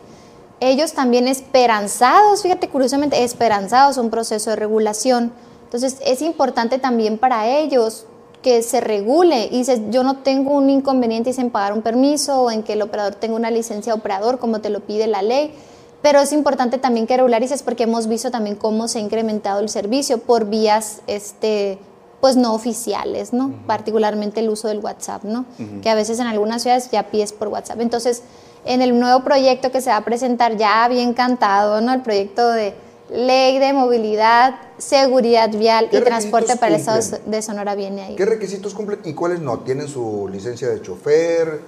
ellos 0.61 0.93
también 0.93 1.27
esperanzados, 1.27 2.43
fíjate 2.43 2.69
curiosamente, 2.69 3.23
esperanzados 3.23 3.97
un 3.97 4.09
proceso 4.09 4.51
de 4.51 4.55
regulación. 4.55 5.33
Entonces 5.65 5.97
es 6.05 6.21
importante 6.21 6.77
también 6.77 7.17
para 7.17 7.47
ellos 7.47 8.05
que 8.41 8.61
se 8.63 8.79
regule 8.79 9.47
y 9.47 9.57
dices, 9.57 9.81
yo 9.89 10.03
no 10.03 10.17
tengo 10.17 10.51
un 10.51 10.69
inconveniente 10.69 11.31
en 11.37 11.49
pagar 11.49 11.73
un 11.73 11.81
permiso 11.81 12.43
o 12.43 12.51
en 12.51 12.63
que 12.63 12.73
el 12.73 12.81
operador 12.81 13.15
tenga 13.15 13.35
una 13.35 13.51
licencia 13.51 13.93
de 13.93 13.99
operador 13.99 14.39
como 14.39 14.61
te 14.61 14.69
lo 14.69 14.81
pide 14.81 15.07
la 15.07 15.21
ley, 15.21 15.53
pero 16.01 16.19
es 16.19 16.31
importante 16.31 16.77
también 16.77 17.07
que 17.07 17.17
regularices 17.17 17.63
porque 17.63 17.83
hemos 17.83 18.07
visto 18.07 18.31
también 18.31 18.55
cómo 18.55 18.87
se 18.87 18.99
ha 18.99 19.01
incrementado 19.01 19.59
el 19.59 19.69
servicio 19.69 20.19
por 20.19 20.45
vías 20.45 21.01
este, 21.07 21.79
pues 22.19 22.37
no 22.37 22.53
oficiales, 22.53 23.33
¿no? 23.33 23.53
Particularmente 23.65 24.39
el 24.39 24.49
uso 24.49 24.67
del 24.67 24.79
WhatsApp, 24.79 25.23
¿no? 25.23 25.45
Que 25.81 25.89
a 25.89 25.95
veces 25.95 26.19
en 26.19 26.27
algunas 26.27 26.61
ciudades 26.61 26.89
ya 26.91 27.03
pides 27.09 27.33
por 27.33 27.47
WhatsApp. 27.47 27.79
Entonces, 27.81 28.23
en 28.65 28.81
el 28.81 28.99
nuevo 28.99 29.23
proyecto 29.23 29.71
que 29.71 29.81
se 29.81 29.89
va 29.89 29.97
a 29.97 30.05
presentar 30.05 30.57
ya 30.57 30.87
bien 30.87 31.13
cantado, 31.13 31.81
¿no? 31.81 31.93
El 31.93 32.01
proyecto 32.01 32.49
de 32.49 32.73
ley 33.09 33.59
de 33.59 33.73
movilidad, 33.73 34.55
seguridad 34.77 35.49
vial 35.49 35.89
y 35.91 35.99
transporte 35.99 36.55
para 36.55 36.75
el 36.75 36.79
estado 36.79 36.99
de 37.25 37.41
Sonora 37.41 37.75
viene 37.75 38.03
ahí. 38.03 38.15
¿Qué 38.15 38.25
requisitos 38.25 38.73
cumplen 38.73 38.99
y 39.03 39.13
cuáles 39.13 39.41
no? 39.41 39.59
¿Tienen 39.59 39.87
su 39.87 40.29
licencia 40.31 40.69
de 40.69 40.81
chofer? 40.81 41.59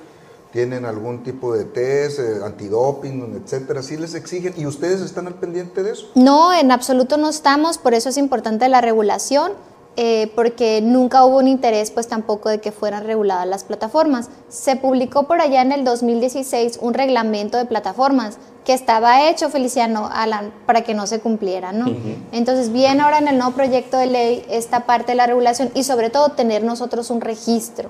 ¿Tienen 0.54 0.86
algún 0.86 1.24
tipo 1.24 1.54
de 1.54 1.66
test, 1.66 2.20
eh, 2.20 2.40
antidoping, 2.46 3.42
etcétera? 3.44 3.82
¿Sí 3.82 3.98
les 3.98 4.14
exigen? 4.14 4.54
¿Y 4.56 4.68
ustedes 4.68 5.02
están 5.02 5.26
al 5.26 5.34
pendiente 5.34 5.82
de 5.82 5.92
eso? 5.92 6.12
No, 6.14 6.54
en 6.54 6.72
absoluto 6.72 7.18
no 7.18 7.30
estamos, 7.30 7.80
por 7.80 7.96
eso 7.96 8.10
es 8.10 8.18
importante 8.18 8.70
la 8.70 8.80
regulación 8.80 9.54
eh, 9.96 10.32
porque 10.36 10.82
nunca 10.82 11.24
hubo 11.24 11.38
un 11.38 11.48
interés 11.48 11.92
pues 11.92 12.08
tampoco 12.08 12.50
de 12.50 12.60
que 12.60 12.72
fueran 12.72 13.06
reguladas 13.06 13.48
las 13.48 13.64
plataformas. 13.64 14.30
Se 14.50 14.76
publicó 14.76 15.28
por 15.28 15.40
allá 15.40 15.62
en 15.62 15.72
el 15.72 15.84
2016 15.84 16.80
un 16.82 16.94
reglamento 16.94 17.58
de 17.58 17.66
plataformas 17.66 18.38
que 18.66 18.74
estaba 18.74 19.30
hecho, 19.30 19.50
Feliciano 19.50 20.10
Alan, 20.12 20.52
para 20.66 20.82
que 20.82 20.94
no 20.94 21.06
se 21.06 21.20
cumpliera, 21.20 21.74
¿no? 21.74 21.86
Entonces, 22.32 22.72
bien 22.72 23.02
ahora 23.02 23.18
en 23.18 23.28
el 23.28 23.38
nuevo 23.38 23.52
proyecto 23.52 23.98
de 23.98 24.06
ley 24.06 24.46
esta 24.50 24.86
parte 24.86 25.12
de 25.12 25.16
la 25.16 25.28
regulación 25.28 25.70
y 25.76 25.84
sobre 25.84 26.10
todo 26.10 26.30
tener 26.30 26.64
nosotros 26.64 27.10
un 27.10 27.22
registro 27.22 27.90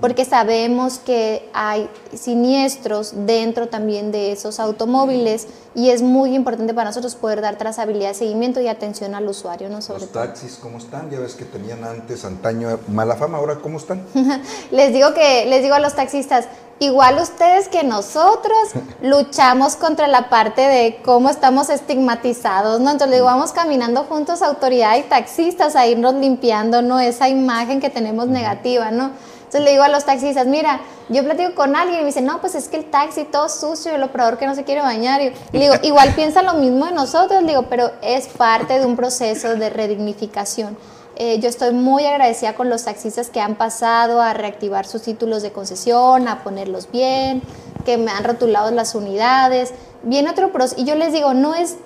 porque 0.00 0.24
sabemos 0.24 0.98
que 0.98 1.48
hay 1.52 1.88
siniestros 2.14 3.12
dentro 3.26 3.68
también 3.68 4.12
de 4.12 4.32
esos 4.32 4.60
automóviles 4.60 5.48
y 5.74 5.90
es 5.90 6.02
muy 6.02 6.34
importante 6.34 6.74
para 6.74 6.90
nosotros 6.90 7.14
poder 7.14 7.40
dar 7.40 7.56
trazabilidad, 7.56 8.12
seguimiento 8.12 8.60
y 8.60 8.68
atención 8.68 9.14
al 9.14 9.28
usuario. 9.28 9.68
¿no? 9.68 9.76
¿Los 9.76 10.12
taxis 10.12 10.58
cómo 10.60 10.78
están? 10.78 11.10
Ya 11.10 11.20
ves 11.20 11.34
que 11.34 11.44
tenían 11.44 11.84
antes, 11.84 12.24
antaño, 12.24 12.78
mala 12.88 13.16
fama, 13.16 13.38
ahora 13.38 13.56
¿cómo 13.56 13.78
están? 13.78 14.04
les, 14.70 14.92
digo 14.92 15.14
que, 15.14 15.46
les 15.46 15.62
digo 15.62 15.74
a 15.74 15.80
los 15.80 15.94
taxistas, 15.94 16.46
igual 16.80 17.18
ustedes 17.20 17.68
que 17.68 17.82
nosotros 17.84 18.56
luchamos 19.02 19.76
contra 19.76 20.06
la 20.06 20.28
parte 20.28 20.62
de 20.62 21.00
cómo 21.04 21.28
estamos 21.28 21.70
estigmatizados, 21.70 22.80
¿no? 22.80 22.90
Entonces, 22.90 23.16
digo, 23.16 23.26
vamos 23.26 23.52
caminando 23.52 24.04
juntos, 24.04 24.42
autoridad 24.42 24.96
y 24.96 25.02
taxistas, 25.02 25.76
a 25.76 25.86
irnos 25.86 26.14
limpiando, 26.14 26.82
¿no? 26.82 27.00
Esa 27.00 27.28
imagen 27.28 27.80
que 27.80 27.90
tenemos 27.90 28.28
negativa, 28.28 28.90
¿no? 28.90 29.10
Entonces 29.48 29.64
le 29.64 29.70
digo 29.70 29.82
a 29.82 29.88
los 29.88 30.04
taxistas, 30.04 30.46
mira, 30.46 30.80
yo 31.08 31.24
platico 31.24 31.54
con 31.54 31.74
alguien 31.74 32.00
y 32.00 32.02
me 32.02 32.08
dice, 32.08 32.20
no, 32.20 32.38
pues 32.38 32.54
es 32.54 32.68
que 32.68 32.76
el 32.76 32.84
taxi 32.84 33.24
todo 33.24 33.48
sucio, 33.48 33.94
el 33.94 34.02
operador 34.02 34.36
que 34.36 34.46
no 34.46 34.54
se 34.54 34.62
quiere 34.62 34.82
bañar. 34.82 35.22
Y 35.22 35.32
le 35.52 35.60
digo, 35.60 35.74
igual 35.82 36.14
piensa 36.14 36.42
lo 36.42 36.52
mismo 36.52 36.84
de 36.84 36.92
nosotros, 36.92 37.40
le 37.40 37.52
digo, 37.52 37.62
pero 37.70 37.90
es 38.02 38.28
parte 38.28 38.78
de 38.78 38.84
un 38.84 38.94
proceso 38.94 39.54
de 39.56 39.70
redignificación. 39.70 40.76
Eh, 41.16 41.38
yo 41.40 41.48
estoy 41.48 41.72
muy 41.72 42.04
agradecida 42.04 42.54
con 42.54 42.68
los 42.68 42.84
taxistas 42.84 43.30
que 43.30 43.40
han 43.40 43.54
pasado 43.54 44.20
a 44.20 44.34
reactivar 44.34 44.84
sus 44.84 45.00
títulos 45.00 45.42
de 45.42 45.50
concesión, 45.50 46.28
a 46.28 46.44
ponerlos 46.44 46.90
bien, 46.90 47.40
que 47.86 47.96
me 47.96 48.10
han 48.10 48.24
rotulado 48.24 48.70
las 48.70 48.94
unidades. 48.94 49.72
Viene 50.02 50.28
otro 50.28 50.52
proceso, 50.52 50.78
y 50.78 50.84
yo 50.84 50.94
les 50.94 51.14
digo, 51.14 51.32
no 51.32 51.54
es 51.54 51.78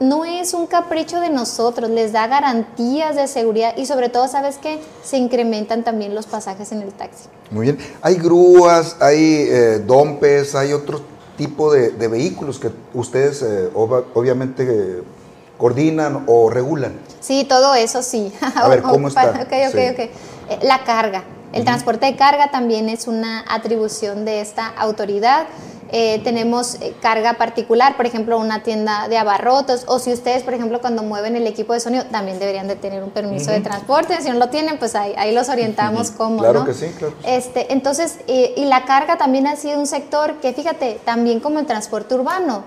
no 0.00 0.24
es 0.24 0.54
un 0.54 0.66
capricho 0.66 1.20
de 1.20 1.28
nosotros, 1.28 1.90
les 1.90 2.12
da 2.12 2.26
garantías 2.26 3.14
de 3.14 3.28
seguridad 3.28 3.76
y 3.76 3.84
sobre 3.84 4.08
todo, 4.08 4.26
¿sabes 4.28 4.58
qué? 4.58 4.80
Se 5.04 5.18
incrementan 5.18 5.84
también 5.84 6.14
los 6.14 6.26
pasajes 6.26 6.72
en 6.72 6.80
el 6.80 6.92
taxi. 6.92 7.24
Muy 7.50 7.66
bien. 7.66 7.78
Hay 8.00 8.14
grúas, 8.14 8.96
hay 8.98 9.46
eh, 9.48 9.78
dompes, 9.86 10.54
hay 10.54 10.72
otro 10.72 11.02
tipo 11.36 11.72
de, 11.72 11.90
vehículos 12.08 12.58
que 12.58 12.70
ustedes 12.94 13.42
eh, 13.42 13.70
obviamente 13.74 14.66
eh, 14.68 15.02
coordinan 15.60 16.24
o 16.26 16.48
regulan. 16.48 16.98
Sí, 17.20 17.44
todo 17.44 17.74
eso 17.74 18.02
sí. 18.02 18.32
A 18.56 18.66
ver, 18.66 18.82
¿cómo 18.82 19.08
está? 19.08 19.30
Ok, 19.46 19.52
ok, 19.68 19.78
ok. 19.92 20.62
La 20.62 20.82
carga. 20.84 21.22
El 21.52 21.64
transporte 21.64 22.06
de 22.06 22.16
carga 22.16 22.50
también 22.50 22.88
es 22.88 23.06
una 23.08 23.44
atribución 23.48 24.24
de 24.24 24.40
esta 24.40 24.68
autoridad. 24.68 25.46
Eh, 25.92 26.20
tenemos 26.22 26.76
eh, 26.76 26.94
carga 27.02 27.34
particular, 27.34 27.96
por 27.96 28.06
ejemplo, 28.06 28.38
una 28.38 28.62
tienda 28.62 29.08
de 29.08 29.18
abarrotos, 29.18 29.84
o 29.88 29.98
si 29.98 30.12
ustedes, 30.12 30.44
por 30.44 30.54
ejemplo, 30.54 30.80
cuando 30.80 31.02
mueven 31.02 31.34
el 31.34 31.48
equipo 31.48 31.72
de 31.72 31.80
sonido, 31.80 32.04
también 32.04 32.38
deberían 32.38 32.68
de 32.68 32.76
tener 32.76 33.02
un 33.02 33.10
permiso 33.10 33.50
de 33.50 33.60
transporte, 33.60 34.22
si 34.22 34.28
no 34.28 34.38
lo 34.38 34.50
tienen, 34.50 34.78
pues 34.78 34.94
ahí, 34.94 35.14
ahí 35.18 35.34
los 35.34 35.48
orientamos 35.48 36.12
cómo, 36.12 36.38
Claro 36.38 36.64
que 36.64 36.74
sí, 36.74 36.86
claro. 36.96 37.14
Este, 37.24 37.72
entonces, 37.72 38.18
eh, 38.28 38.54
y 38.56 38.66
la 38.66 38.84
carga 38.84 39.18
también 39.18 39.48
ha 39.48 39.56
sido 39.56 39.80
un 39.80 39.88
sector 39.88 40.34
que, 40.34 40.52
fíjate, 40.52 41.00
también 41.04 41.40
como 41.40 41.58
el 41.58 41.66
transporte 41.66 42.14
urbano, 42.14 42.62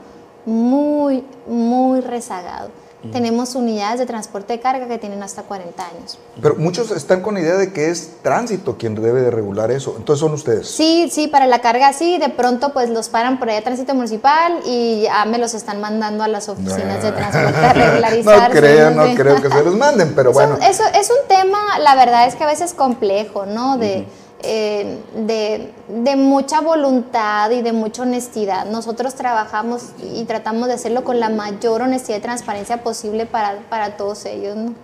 muy, 0.45 1.23
muy 1.47 2.01
rezagado. 2.01 2.82
Tenemos 3.11 3.55
unidades 3.55 3.99
de 3.99 4.05
transporte 4.05 4.53
de 4.53 4.59
carga 4.59 4.87
que 4.87 4.97
tienen 4.97 5.21
hasta 5.23 5.43
40 5.43 5.85
años. 5.85 6.17
Pero 6.41 6.55
muchos 6.55 6.89
están 6.91 7.21
con 7.21 7.33
la 7.33 7.41
idea 7.41 7.55
de 7.55 7.73
que 7.73 7.89
es 7.89 8.21
tránsito 8.21 8.77
quien 8.77 8.95
debe 8.95 9.21
de 9.21 9.29
regular 9.29 9.71
eso. 9.71 9.95
Entonces 9.97 10.21
son 10.21 10.33
ustedes. 10.33 10.69
Sí, 10.69 11.09
sí, 11.11 11.27
para 11.27 11.45
la 11.45 11.59
carga 11.59 11.91
sí. 11.91 12.17
De 12.17 12.29
pronto 12.29 12.71
pues 12.71 12.89
los 12.89 13.09
paran 13.09 13.39
por 13.39 13.49
allá 13.49 13.61
tránsito 13.61 13.93
municipal 13.93 14.59
y 14.65 15.01
ya 15.03 15.25
me 15.25 15.37
los 15.37 15.53
están 15.53 15.81
mandando 15.81 16.23
a 16.23 16.27
las 16.27 16.47
oficinas 16.47 17.03
de 17.03 17.11
transporte 17.11 17.57
a 17.57 17.73
regularizar. 17.73 18.49
no 18.49 18.59
creo, 18.59 18.91
no 18.91 19.15
creo 19.15 19.41
que 19.41 19.49
se 19.49 19.63
los 19.63 19.75
manden, 19.75 20.13
pero 20.15 20.31
bueno. 20.33 20.57
Eso, 20.61 20.83
es 20.93 21.09
un 21.09 21.27
tema, 21.27 21.79
la 21.79 21.95
verdad 21.95 22.27
es 22.27 22.35
que 22.35 22.43
a 22.43 22.47
veces 22.47 22.73
complejo, 22.73 23.45
¿no? 23.45 23.77
De... 23.77 24.07
Eh, 24.45 24.99
de, 25.25 26.15
mucha 26.17 26.59
voluntad 26.59 27.49
y 27.51 27.61
de 27.61 27.71
mucha 27.71 28.01
honestidad. 28.01 28.65
Nosotros 28.65 29.15
trabajamos 29.15 29.91
y 30.01 30.25
tratamos 30.25 30.67
de 30.67 30.73
hacerlo 30.73 31.05
con 31.05 31.21
la 31.21 31.29
mayor 31.29 31.81
honestidad 31.81 32.17
y 32.17 32.21
transparencia 32.21 32.83
posible 32.83 33.25
para, 33.25 33.61
para 33.69 33.95
todos 33.95 34.25
ellos. 34.25 34.57
¿no? 34.57 34.75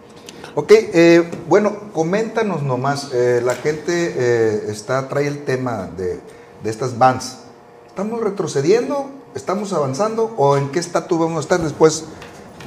Ok, 0.56 0.72
eh, 0.72 1.30
bueno, 1.50 1.91
coméntanos 1.91 2.63
nomás, 2.63 3.10
eh, 3.13 3.41
la 3.43 3.56
gente 3.56 4.72
está, 4.72 5.10
trae 5.10 5.28
el 5.28 5.43
tema 5.43 5.89
de, 5.98 6.22
de 6.63 6.69
estas 6.69 6.98
vans. 6.98 7.39
¿Estamos 7.88 8.22
retrocediendo? 8.22 9.10
¿Estamos 9.36 9.74
avanzando? 9.74 10.34
¿O 10.38 10.56
en 10.56 10.72
qué 10.72 10.80
estatus 10.80 11.19
vamos 11.19 11.38
a 11.38 11.41
estar 11.41 11.60
después 11.60 12.06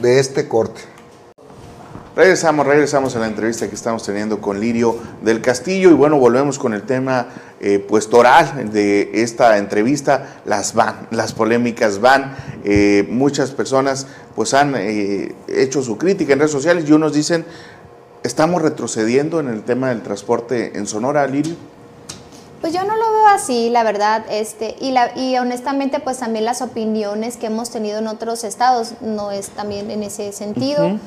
de 0.02 0.20
este 0.20 0.46
corte? 0.46 0.91
Regresamos, 2.14 2.66
regresamos 2.66 3.16
a 3.16 3.20
la 3.20 3.27
entrevista 3.27 3.70
que 3.70 3.75
estamos 3.75 4.03
teniendo 4.03 4.38
con 4.38 4.61
Lirio 4.61 4.98
del 5.22 5.40
Castillo 5.40 5.88
y 5.88 5.94
bueno, 5.94 6.18
volvemos 6.18 6.59
con 6.59 6.75
el 6.75 6.83
tema 6.83 7.29
eh, 7.59 7.79
pues 7.79 8.11
toral 8.11 8.70
de 8.70 9.22
esta 9.22 9.57
entrevista, 9.57 10.42
las 10.44 10.75
van, 10.75 11.09
las 11.11 11.33
polémicas 11.33 12.03
van, 12.03 12.37
eh, 12.64 13.07
muchas 13.09 13.53
personas 13.53 14.07
pues 14.37 14.53
han 14.53 14.75
eh, 14.77 15.35
hecho 15.48 15.83
su 15.83 15.96
crítica 15.96 16.35
en 16.35 16.40
redes 16.40 16.53
sociales 16.53 16.85
y 16.87 16.92
unos 16.92 17.14
dicen, 17.14 17.46
estamos 18.22 18.61
retrocediendo 18.61 19.40
en 19.40 19.48
el 19.48 19.62
tema 19.62 19.88
del 19.88 20.03
transporte 20.03 20.77
en 20.77 20.87
Sonora, 20.87 21.27
Lirio. 21.27 21.55
Pues 22.61 22.75
yo 22.75 22.85
no 22.85 22.94
lo 22.94 23.11
veo 23.11 23.29
así, 23.29 23.70
la 23.70 23.85
verdad, 23.85 24.27
este, 24.31 24.77
y, 24.81 24.90
la, 24.90 25.18
y 25.18 25.38
honestamente 25.38 25.98
pues 25.98 26.18
también 26.18 26.44
las 26.44 26.61
opiniones 26.61 27.38
que 27.38 27.46
hemos 27.46 27.70
tenido 27.70 28.01
en 28.01 28.07
otros 28.07 28.44
estados 28.44 28.96
no 29.01 29.31
es 29.31 29.48
también 29.48 29.90
en 29.90 30.03
ese 30.03 30.31
sentido. 30.33 30.98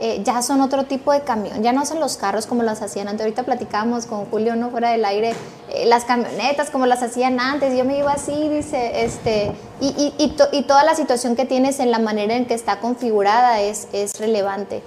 Eh, 0.00 0.22
ya 0.24 0.42
son 0.42 0.60
otro 0.60 0.84
tipo 0.84 1.12
de 1.12 1.20
camión, 1.20 1.62
ya 1.62 1.72
no 1.72 1.86
son 1.86 2.00
los 2.00 2.16
carros 2.16 2.46
como 2.46 2.64
las 2.64 2.82
hacían 2.82 3.06
antes. 3.06 3.24
Ahorita 3.24 3.44
platicamos 3.44 4.06
con 4.06 4.24
Julio, 4.26 4.56
no 4.56 4.70
fuera 4.70 4.90
del 4.90 5.04
aire, 5.04 5.34
eh, 5.70 5.86
las 5.86 6.04
camionetas 6.04 6.70
como 6.70 6.86
las 6.86 7.02
hacían 7.02 7.38
antes. 7.38 7.76
Yo 7.76 7.84
me 7.84 7.98
iba 7.98 8.12
así, 8.12 8.48
dice, 8.48 9.04
este, 9.04 9.52
y, 9.80 9.86
y, 9.86 10.14
y, 10.18 10.36
y, 10.50 10.62
toda 10.64 10.82
la 10.82 10.96
situación 10.96 11.36
que 11.36 11.44
tienes 11.44 11.78
en 11.78 11.92
la 11.92 12.00
manera 12.00 12.34
en 12.34 12.46
que 12.46 12.54
está 12.54 12.80
configurada 12.80 13.60
es, 13.60 13.86
es 13.92 14.18
relevante. 14.18 14.82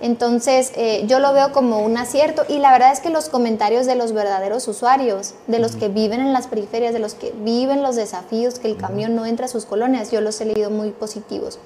Entonces, 0.00 0.72
eh, 0.76 1.04
yo 1.06 1.18
lo 1.18 1.32
veo 1.34 1.52
como 1.52 1.80
un 1.80 1.96
acierto 1.98 2.44
y 2.48 2.58
la 2.58 2.72
verdad 2.72 2.92
es 2.92 3.00
que 3.00 3.10
los 3.10 3.28
comentarios 3.28 3.84
de 3.86 3.96
los 3.96 4.12
verdaderos 4.12 4.66
usuarios, 4.66 5.34
de 5.46 5.58
los 5.58 5.76
que 5.76 5.88
viven 5.88 6.20
en 6.20 6.32
las 6.32 6.46
periferias, 6.46 6.94
de 6.94 6.98
los 7.00 7.14
que 7.14 7.34
viven 7.42 7.82
los 7.82 7.96
desafíos 7.96 8.58
que 8.58 8.68
el 8.68 8.78
camión 8.78 9.14
no 9.14 9.26
entra 9.26 9.44
a 9.44 9.48
sus 9.48 9.66
colonias, 9.66 10.10
yo 10.10 10.22
los 10.22 10.40
he 10.40 10.46
leído 10.46 10.70
muy 10.70 10.90
positivos. 10.90 11.58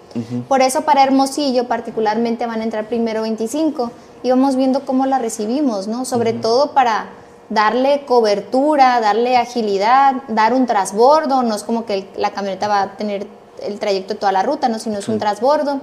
Por 0.49 0.63
eso 0.63 0.83
para 0.83 1.05
Hermosillo 1.05 1.69
particularmente 1.69 2.47
van 2.47 2.61
a 2.61 2.65
entrar 2.65 2.89
primero 2.89 3.23
25 3.23 3.93
y 4.25 4.31
vamos 4.31 4.57
viendo 4.57 4.85
cómo 4.85 5.07
la 5.07 5.19
recibimos, 5.19 5.87
¿no? 5.87 6.05
Sobre 6.05 6.33
todo 6.33 6.73
para 6.73 7.11
darle 7.51 8.05
cobertura, 8.05 9.01
darle 9.01 9.37
agilidad, 9.37 10.15
dar 10.29 10.55
un 10.55 10.67
transbordo, 10.67 11.43
no 11.43 11.55
es 11.55 11.63
como 11.63 11.85
que 11.87 12.09
la 12.17 12.33
camioneta 12.33 12.67
va 12.67 12.83
a 12.83 12.97
tener 12.97 13.27
el 13.63 13.79
trayecto 13.79 14.15
de 14.15 14.21
toda 14.21 14.33
la 14.33 14.43
ruta, 14.43 14.69
¿no? 14.69 14.79
sino 14.79 14.99
es 14.99 15.09
un 15.09 15.19
transbordo 15.19 15.81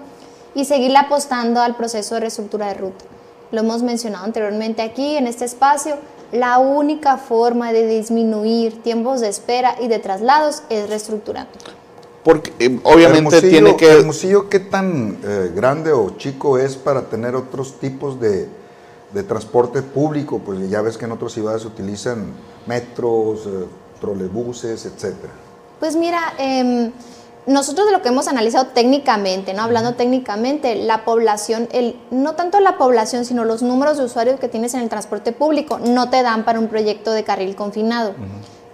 y 0.56 0.66
seguirle 0.66 0.98
apostando 0.98 1.62
al 1.62 1.76
proceso 1.76 2.16
de 2.16 2.22
reestructura 2.22 2.68
de 2.68 2.74
ruta. 2.76 3.06
Lo 3.52 3.62
hemos 3.62 3.84
mencionado 3.84 4.26
anteriormente 4.26 4.82
aquí 4.82 5.18
en 5.18 5.28
este 5.28 5.46
espacio, 5.46 5.98
la 6.32 6.60
única 6.60 7.18
forma 7.18 7.74
de 7.74 7.88
disminuir 7.88 8.82
tiempos 8.82 9.20
de 9.20 9.28
espera 9.28 9.76
y 9.82 9.88
de 9.88 10.00
traslados 10.00 10.64
es 10.70 10.88
reestructurando. 10.90 11.52
Porque 12.24 12.54
eh, 12.60 12.80
obviamente 12.84 13.42
tiene 13.42 13.76
que... 13.76 13.92
Hermosillo, 13.92 14.48
¿qué 14.48 14.60
tan 14.60 15.18
eh, 15.24 15.52
grande 15.54 15.92
o 15.92 16.16
chico 16.18 16.58
es 16.58 16.76
para 16.76 17.10
tener 17.10 17.36
otros 17.36 17.80
tipos 17.80 18.20
de, 18.20 18.48
de, 19.14 19.24
transporte 19.24 19.82
público? 19.82 20.40
Pues 20.40 20.70
ya 20.70 20.82
ves 20.82 20.98
que 20.98 21.06
en 21.06 21.14
otras 21.14 21.32
ciudades 21.32 21.64
se 21.64 21.68
utilizan 21.68 22.32
metros, 22.68 23.48
eh, 23.48 23.66
trolebuses, 24.00 24.86
etcétera. 24.86 25.34
Pues 25.80 25.96
mira, 25.96 26.36
eh, 26.38 26.92
nosotros 27.48 27.88
de 27.88 27.94
lo 27.94 28.02
que 28.02 28.10
hemos 28.10 28.28
analizado 28.28 28.68
técnicamente, 28.68 29.54
¿no? 29.54 29.64
Hablando 29.64 29.96
técnicamente, 29.96 30.76
la 30.76 31.04
población, 31.04 31.68
el, 31.72 31.96
no 32.12 32.34
tanto 32.34 32.60
la 32.60 32.78
población, 32.78 33.26
sino 33.26 33.46
los 33.46 33.64
números 33.64 33.98
de 33.98 34.06
usuarios 34.06 34.40
que 34.40 34.48
tienes 34.48 34.74
en 34.74 34.82
el 34.82 34.90
transporte 34.90 35.32
público 35.32 35.80
no 35.80 36.10
te 36.10 36.22
dan 36.22 36.46
para 36.46 36.60
un 36.60 36.68
proyecto 36.68 37.12
de 37.12 37.24
carril 37.24 37.56
confinado. 37.56 38.14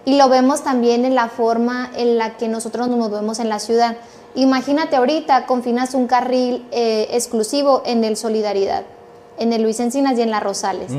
Y 0.04 0.18
lo 0.18 0.30
vemos 0.30 0.64
también 0.64 1.06
en 1.06 1.16
la 1.16 1.30
forma 1.30 1.92
en 1.96 2.18
la 2.18 2.38
que 2.38 2.48
nosotros 2.48 2.88
nos 2.88 2.98
movemos 2.98 3.40
en 3.40 3.50
la 3.50 3.60
ciudad. 3.60 3.98
Imagínate 4.36 4.96
ahorita, 4.96 5.46
confinas 5.46 5.94
un 5.94 6.08
carril 6.08 6.66
eh, 6.72 7.08
exclusivo 7.12 7.84
en 7.86 8.04
el 8.04 8.18
Solidaridad, 8.18 8.84
en 9.38 9.54
el 9.54 9.64
Luis 9.64 9.80
Encinas 9.80 10.18
y 10.18 10.22
en 10.22 10.32
la 10.32 10.40
Rosales. 10.40 10.92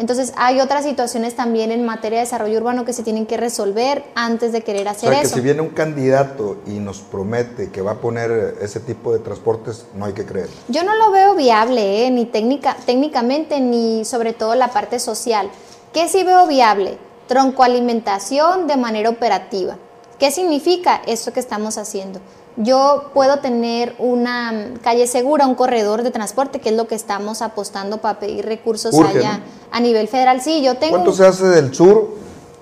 Entonces 0.00 0.32
hay 0.36 0.60
otras 0.60 0.84
situaciones 0.84 1.36
también 1.36 1.70
en 1.70 1.84
materia 1.84 2.20
de 2.20 2.24
desarrollo 2.24 2.56
urbano 2.56 2.86
que 2.86 2.94
se 2.94 3.02
tienen 3.02 3.26
que 3.26 3.36
resolver 3.36 4.02
antes 4.14 4.50
de 4.50 4.62
querer 4.62 4.88
hacer 4.88 5.10
o 5.10 5.12
sea, 5.12 5.20
eso. 5.20 5.34
que 5.34 5.40
si 5.40 5.44
viene 5.44 5.60
un 5.60 5.68
candidato 5.68 6.56
y 6.66 6.78
nos 6.78 7.00
promete 7.00 7.70
que 7.70 7.82
va 7.82 7.92
a 7.92 7.94
poner 7.96 8.56
ese 8.62 8.80
tipo 8.80 9.12
de 9.12 9.18
transportes, 9.18 9.84
no 9.94 10.06
hay 10.06 10.14
que 10.14 10.24
creer. 10.24 10.48
Yo 10.68 10.84
no 10.84 10.96
lo 10.96 11.10
veo 11.10 11.34
viable, 11.34 12.06
¿eh? 12.06 12.10
ni 12.10 12.24
técnica, 12.24 12.78
técnicamente, 12.86 13.60
ni 13.60 14.06
sobre 14.06 14.32
todo 14.32 14.54
la 14.54 14.68
parte 14.68 14.98
social. 14.98 15.50
¿Qué 15.92 16.08
sí 16.08 16.24
veo 16.24 16.46
viable? 16.46 16.96
Troncoalimentación 17.28 18.68
de 18.68 18.78
manera 18.78 19.10
operativa. 19.10 19.76
¿Qué 20.18 20.30
significa 20.30 21.02
esto 21.06 21.34
que 21.34 21.40
estamos 21.40 21.76
haciendo? 21.76 22.20
Yo 22.56 23.10
puedo 23.14 23.38
tener 23.38 23.94
una 23.98 24.72
calle 24.82 25.06
segura, 25.06 25.46
un 25.46 25.54
corredor 25.54 26.02
de 26.02 26.10
transporte, 26.10 26.60
que 26.60 26.70
es 26.70 26.76
lo 26.76 26.86
que 26.86 26.94
estamos 26.94 27.42
apostando 27.42 27.98
para 27.98 28.18
pedir 28.18 28.44
recursos 28.44 28.94
allá 28.98 29.40
a 29.70 29.80
nivel 29.80 30.08
federal. 30.08 30.40
Sí, 30.40 30.62
yo 30.62 30.76
tengo... 30.76 30.96
¿Cuánto 30.96 31.12
se 31.12 31.26
hace 31.26 31.46
del 31.46 31.74
sur 31.74 32.16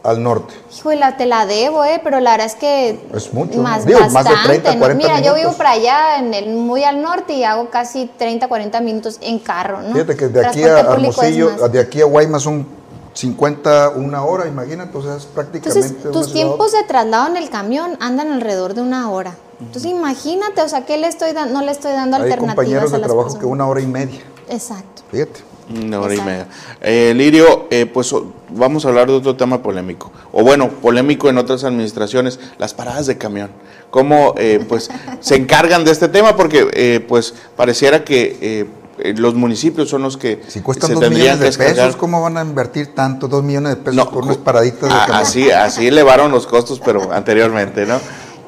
al 0.05 0.23
norte? 0.23 0.55
Híjole, 0.77 1.05
te 1.17 1.27
la 1.27 1.47
debo, 1.47 1.85
eh, 1.85 2.01
pero 2.05 2.21
la 2.21 2.33
verdad 2.33 2.47
es 2.47 2.55
que... 2.55 3.01
Es 3.15 3.33
mucho. 3.33 3.59
Más, 3.61 3.85
Digo, 3.85 3.99
bastante, 3.99 4.31
más 4.31 4.45
de 4.45 4.49
30, 4.61 4.79
40 4.79 4.95
Mira, 5.07 5.21
yo 5.21 5.35
vivo 5.35 5.53
para 5.55 5.73
allá, 5.73 6.19
en 6.19 6.33
el, 6.35 6.51
muy 6.51 6.85
al 6.85 7.03
norte, 7.03 7.33
y 7.33 7.45
hago 7.45 7.69
casi 7.71 8.11
30, 8.19 8.47
40 8.47 8.81
minutos 8.81 9.19
en 9.21 9.39
carro, 9.39 9.83
¿no? 9.83 9.93
Fíjate 9.95 10.17
que 10.17 10.29
de 10.29 10.47
aquí 10.47 10.61
Transporte 10.61 10.89
a 10.89 10.93
Hermosillo, 10.95 11.69
de 11.69 11.81
aquí 11.81 12.01
a 12.01 12.05
Guaymas 12.05 12.43
son 12.43 12.67
50, 13.15 13.91
una 13.97 14.23
hora, 14.25 14.47
imagínate, 14.47 14.97
o 14.97 15.03
sea, 15.03 15.17
es 15.17 15.25
prácticamente... 15.27 15.89
Entonces, 15.89 16.13
tus 16.13 16.27
ciudad- 16.27 16.33
tiempos 16.47 16.73
de 16.73 16.85
traslado 16.85 17.27
en 17.27 17.37
el 17.37 17.51
camión 17.51 17.97
andan 18.01 18.31
alrededor 18.33 18.75
de 18.75 18.83
una 18.83 19.11
hora. 19.11 19.35
Entonces, 19.61 19.91
imagínate, 19.91 20.63
o 20.63 20.69
sea, 20.69 20.85
¿qué 20.87 20.97
le 20.99 21.09
estoy 21.09 21.33
dando? 21.33 21.55
No 21.55 21.65
le 21.65 21.73
estoy 21.73 21.93
dando 21.93 22.17
Hay 22.17 22.23
alternativas 22.23 22.55
compañeros 22.57 22.93
a 22.93 22.97
de 22.97 23.01
las 23.01 23.09
trabajo 23.09 23.39
que 23.39 23.47
una 23.47 23.67
hora 23.67 23.81
y 23.81 23.87
media, 23.87 24.21
Exacto. 24.49 25.03
fíjate. 25.11 25.41
Una 25.85 26.01
hora 26.01 26.15
y 26.15 26.21
media. 26.23 26.47
Eh, 26.81 27.13
Lirio, 27.15 27.67
eh, 27.71 27.85
pues 27.85 28.15
vamos 28.49 28.87
a 28.87 28.89
hablar 28.89 29.07
de 29.09 29.13
otro 29.15 29.37
tema 29.37 29.63
polémico. 29.63 30.11
O 30.33 30.43
bueno, 30.43 30.71
polémico 30.71 31.29
en 31.29 31.37
otras 31.37 31.63
administraciones, 31.65 32.41
las 32.57 32.73
paradas 32.73 33.07
de 33.07 33.19
camión. 33.19 33.51
¿Cómo 33.91 34.35
eh, 34.39 34.65
pues 34.67 34.89
se 35.21 35.35
encargan 35.37 35.85
de 35.85 35.91
este 35.91 36.09
tema? 36.09 36.37
Porque 36.37 36.69
eh, 36.73 37.05
pues 37.07 37.35
pareciera 37.55 38.03
que 38.03 38.67
eh, 38.99 39.15
los 39.17 39.35
municipios 39.35 39.91
son 39.91 40.03
los 40.03 40.17
que 40.17 40.41
Si 40.49 40.61
cuestan 40.63 40.89
se 40.89 40.95
dos 40.95 41.03
tendrían 41.03 41.39
millones 41.39 41.41
de 41.41 41.47
descargar. 41.47 41.77
pesos, 41.89 41.97
¿cómo 41.97 42.23
van 42.23 42.39
a 42.39 42.43
invertir 42.43 42.95
tanto? 42.95 43.29
Dos 43.29 43.45
millones 43.45 43.71
de 43.75 43.77
pesos 43.77 43.97
No, 43.97 44.11
por 44.11 44.25
unas 44.25 44.39
paraditas 44.39 44.83
de 44.89 44.89
camión. 44.89 45.17
así, 45.17 45.51
así 45.51 45.87
elevaron 45.89 46.31
los 46.33 46.47
costos, 46.47 46.81
pero 46.83 47.13
anteriormente, 47.13 47.85
¿no? 47.85 48.01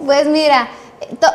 Pues 0.06 0.26
mira, 0.26 0.70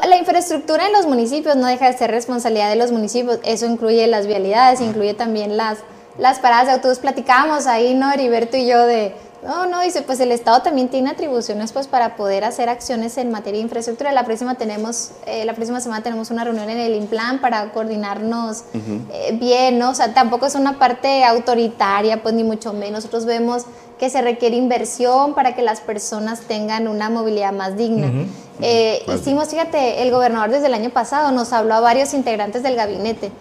la 0.08 0.18
infraestructura 0.18 0.88
en 0.88 0.94
los 0.94 1.08
municipios 1.08 1.56
no 1.56 1.68
deja 1.68 1.92
de 1.92 1.98
ser 1.98 2.12
responsabilidad 2.12 2.70
de 2.70 2.76
los 2.76 2.92
municipios. 2.92 3.40
Eso 3.44 3.66
incluye 3.66 4.06
las 4.08 4.28
vialidades, 4.28 4.82
incluye 4.82 5.14
también 5.14 5.58
las, 5.58 5.80
las 6.18 6.40
paradas 6.40 6.68
de 6.68 6.74
autobús. 6.74 7.00
Platicábamos 7.00 7.68
ahí, 7.68 7.94
¿no? 7.94 8.12
Heriberto 8.12 8.58
y 8.58 8.68
yo 8.68 8.86
de... 8.86 9.16
No, 9.44 9.68
no, 9.68 9.82
dice, 9.82 10.02
pues 10.02 10.20
el 10.22 10.32
Estado 10.32 10.64
también 10.64 10.88
tiene 10.88 11.12
atribuciones 11.12 11.72
pues 11.72 11.86
para 11.86 12.16
poder 12.16 12.44
hacer 12.44 12.68
acciones 12.68 13.16
en 13.20 13.30
materia 13.30 13.60
de 13.60 13.64
infraestructura. 13.66 14.12
La 14.12 14.26
próxima 14.26 14.56
tenemos, 14.56 15.12
eh, 15.28 15.46
la 15.46 15.54
próxima 15.54 15.80
semana 15.82 16.02
tenemos 16.02 16.32
una 16.32 16.44
reunión 16.44 16.68
en 16.68 16.80
el 16.80 16.96
Implan 16.96 17.42
para 17.42 17.72
coordinarnos 17.72 18.64
eh, 18.74 19.38
bien, 19.40 19.78
¿no? 19.78 19.92
O 19.92 19.94
sea, 19.94 20.16
tampoco 20.16 20.48
es 20.48 20.56
una 20.56 20.80
parte 20.80 21.24
autoritaria, 21.24 22.24
pues 22.24 22.34
ni 22.34 22.44
mucho 22.44 22.74
menos. 22.74 23.04
Nosotros 23.04 23.26
vemos 23.26 23.66
que 24.00 24.10
se 24.10 24.22
requiere 24.22 24.56
inversión 24.56 25.34
para 25.34 25.56
que 25.56 25.62
las 25.62 25.80
personas 25.80 26.42
tengan 26.42 26.88
una 26.88 27.10
movilidad 27.10 27.54
más 27.54 27.78
digna. 27.78 28.28
Eh, 28.62 29.04
hicimos, 29.14 29.50
fíjate, 29.50 30.02
el 30.02 30.12
gobernador 30.12 30.50
desde 30.50 30.68
el 30.68 30.74
año 30.74 30.90
pasado 30.90 31.32
nos 31.32 31.54
habló 31.54 31.76
a 31.76 31.80
varios 31.80 32.14
integrantes 32.14 32.64
del 32.64 32.76
gabinete 32.76 33.32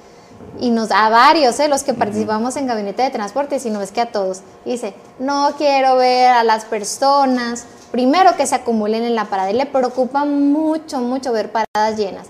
y 0.61 0.71
nos 0.71 0.91
a 0.91 1.09
varios, 1.09 1.59
eh, 1.61 1.69
los 1.69 1.83
que 1.83 1.95
participamos 1.95 2.57
en 2.57 2.67
gabinete 2.67 3.03
de 3.03 3.11
transporte, 3.11 3.59
si 3.59 3.71
no 3.71 3.83
es 3.83 3.91
que 3.91 4.01
a 4.01 4.13
todos. 4.13 4.41
Y 4.65 4.73
dice, 4.73 4.95
no 5.19 5.53
quiero 5.59 5.97
ver 5.97 6.29
a 6.29 6.45
las 6.45 6.65
personas, 6.65 7.67
primero 7.91 8.37
que 8.37 8.47
se 8.47 8.55
acumulen 8.55 9.05
en 9.05 9.15
la 9.15 9.27
parada, 9.27 9.51
y 9.51 9.55
le 9.55 9.67
preocupa 9.67 10.25
mucho, 10.25 11.01
mucho 11.01 11.33
ver 11.33 11.51
paradas 11.51 11.99
llenas. 11.99 12.29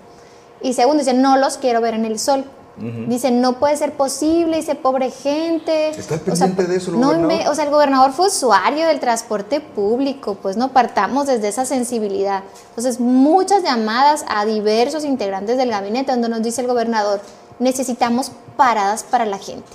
Y 0.63 0.73
segundo, 0.73 1.01
dice, 1.01 1.15
no 1.15 1.37
los 1.37 1.59
quiero 1.59 1.81
ver 1.81 1.95
en 1.95 2.07
el 2.07 2.19
sol. 2.19 2.45
Dice, 2.77 3.31
no 3.31 3.61
puede 3.61 3.77
ser 3.77 3.93
posible, 3.93 4.57
dice, 4.57 4.75
pobre 4.75 5.11
gente. 5.13 5.91
Está 5.91 6.17
O 6.17 6.35
sea, 6.35 6.49
pendiente 6.49 6.65
de 6.67 6.77
eso 6.77 6.91
el 6.91 6.99
no 7.01 7.13
inve- 7.13 7.49
o 7.49 7.55
sea, 7.55 7.65
el 7.65 7.71
gobernador 7.71 8.13
fue 8.13 8.27
usuario 8.27 8.89
del 8.89 8.99
transporte 8.99 9.61
público, 9.61 10.37
pues 10.43 10.57
no 10.57 10.73
partamos 10.73 11.29
desde 11.29 11.47
esa 11.49 11.65
sensibilidad. 11.67 12.43
Entonces, 12.71 12.99
muchas 12.99 13.63
llamadas 13.63 14.25
a 14.29 14.45
diversos 14.45 15.05
integrantes 15.05 15.57
del 15.57 15.71
gabinete 15.71 16.11
donde 16.11 16.29
nos 16.29 16.43
dice 16.43 16.63
el 16.63 16.67
gobernador, 16.67 17.21
necesitamos 17.61 18.33
paradas 18.57 19.05
para 19.05 19.25
la 19.25 19.39
gente, 19.39 19.71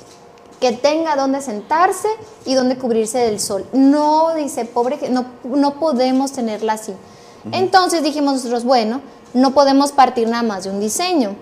que 0.60 0.74
tenga 0.74 1.16
donde 1.16 1.42
sentarse 1.42 2.10
y 2.46 2.54
donde 2.54 2.78
cubrirse 2.78 3.20
del 3.20 3.40
sol. 3.40 3.66
No, 3.72 4.36
dice, 4.36 4.66
pobre, 4.66 5.00
no, 5.10 5.26
no 5.46 5.76
podemos 5.80 6.34
tenerla 6.34 6.74
así. 6.74 6.94
Entonces 7.54 8.04
dijimos 8.04 8.34
nosotros, 8.34 8.66
bueno, 8.66 9.00
no 9.34 9.54
podemos 9.54 9.94
partir 9.94 10.28
nada 10.28 10.44
más 10.44 10.66
de 10.66 10.70
un 10.72 10.82
diseño. 10.82 11.36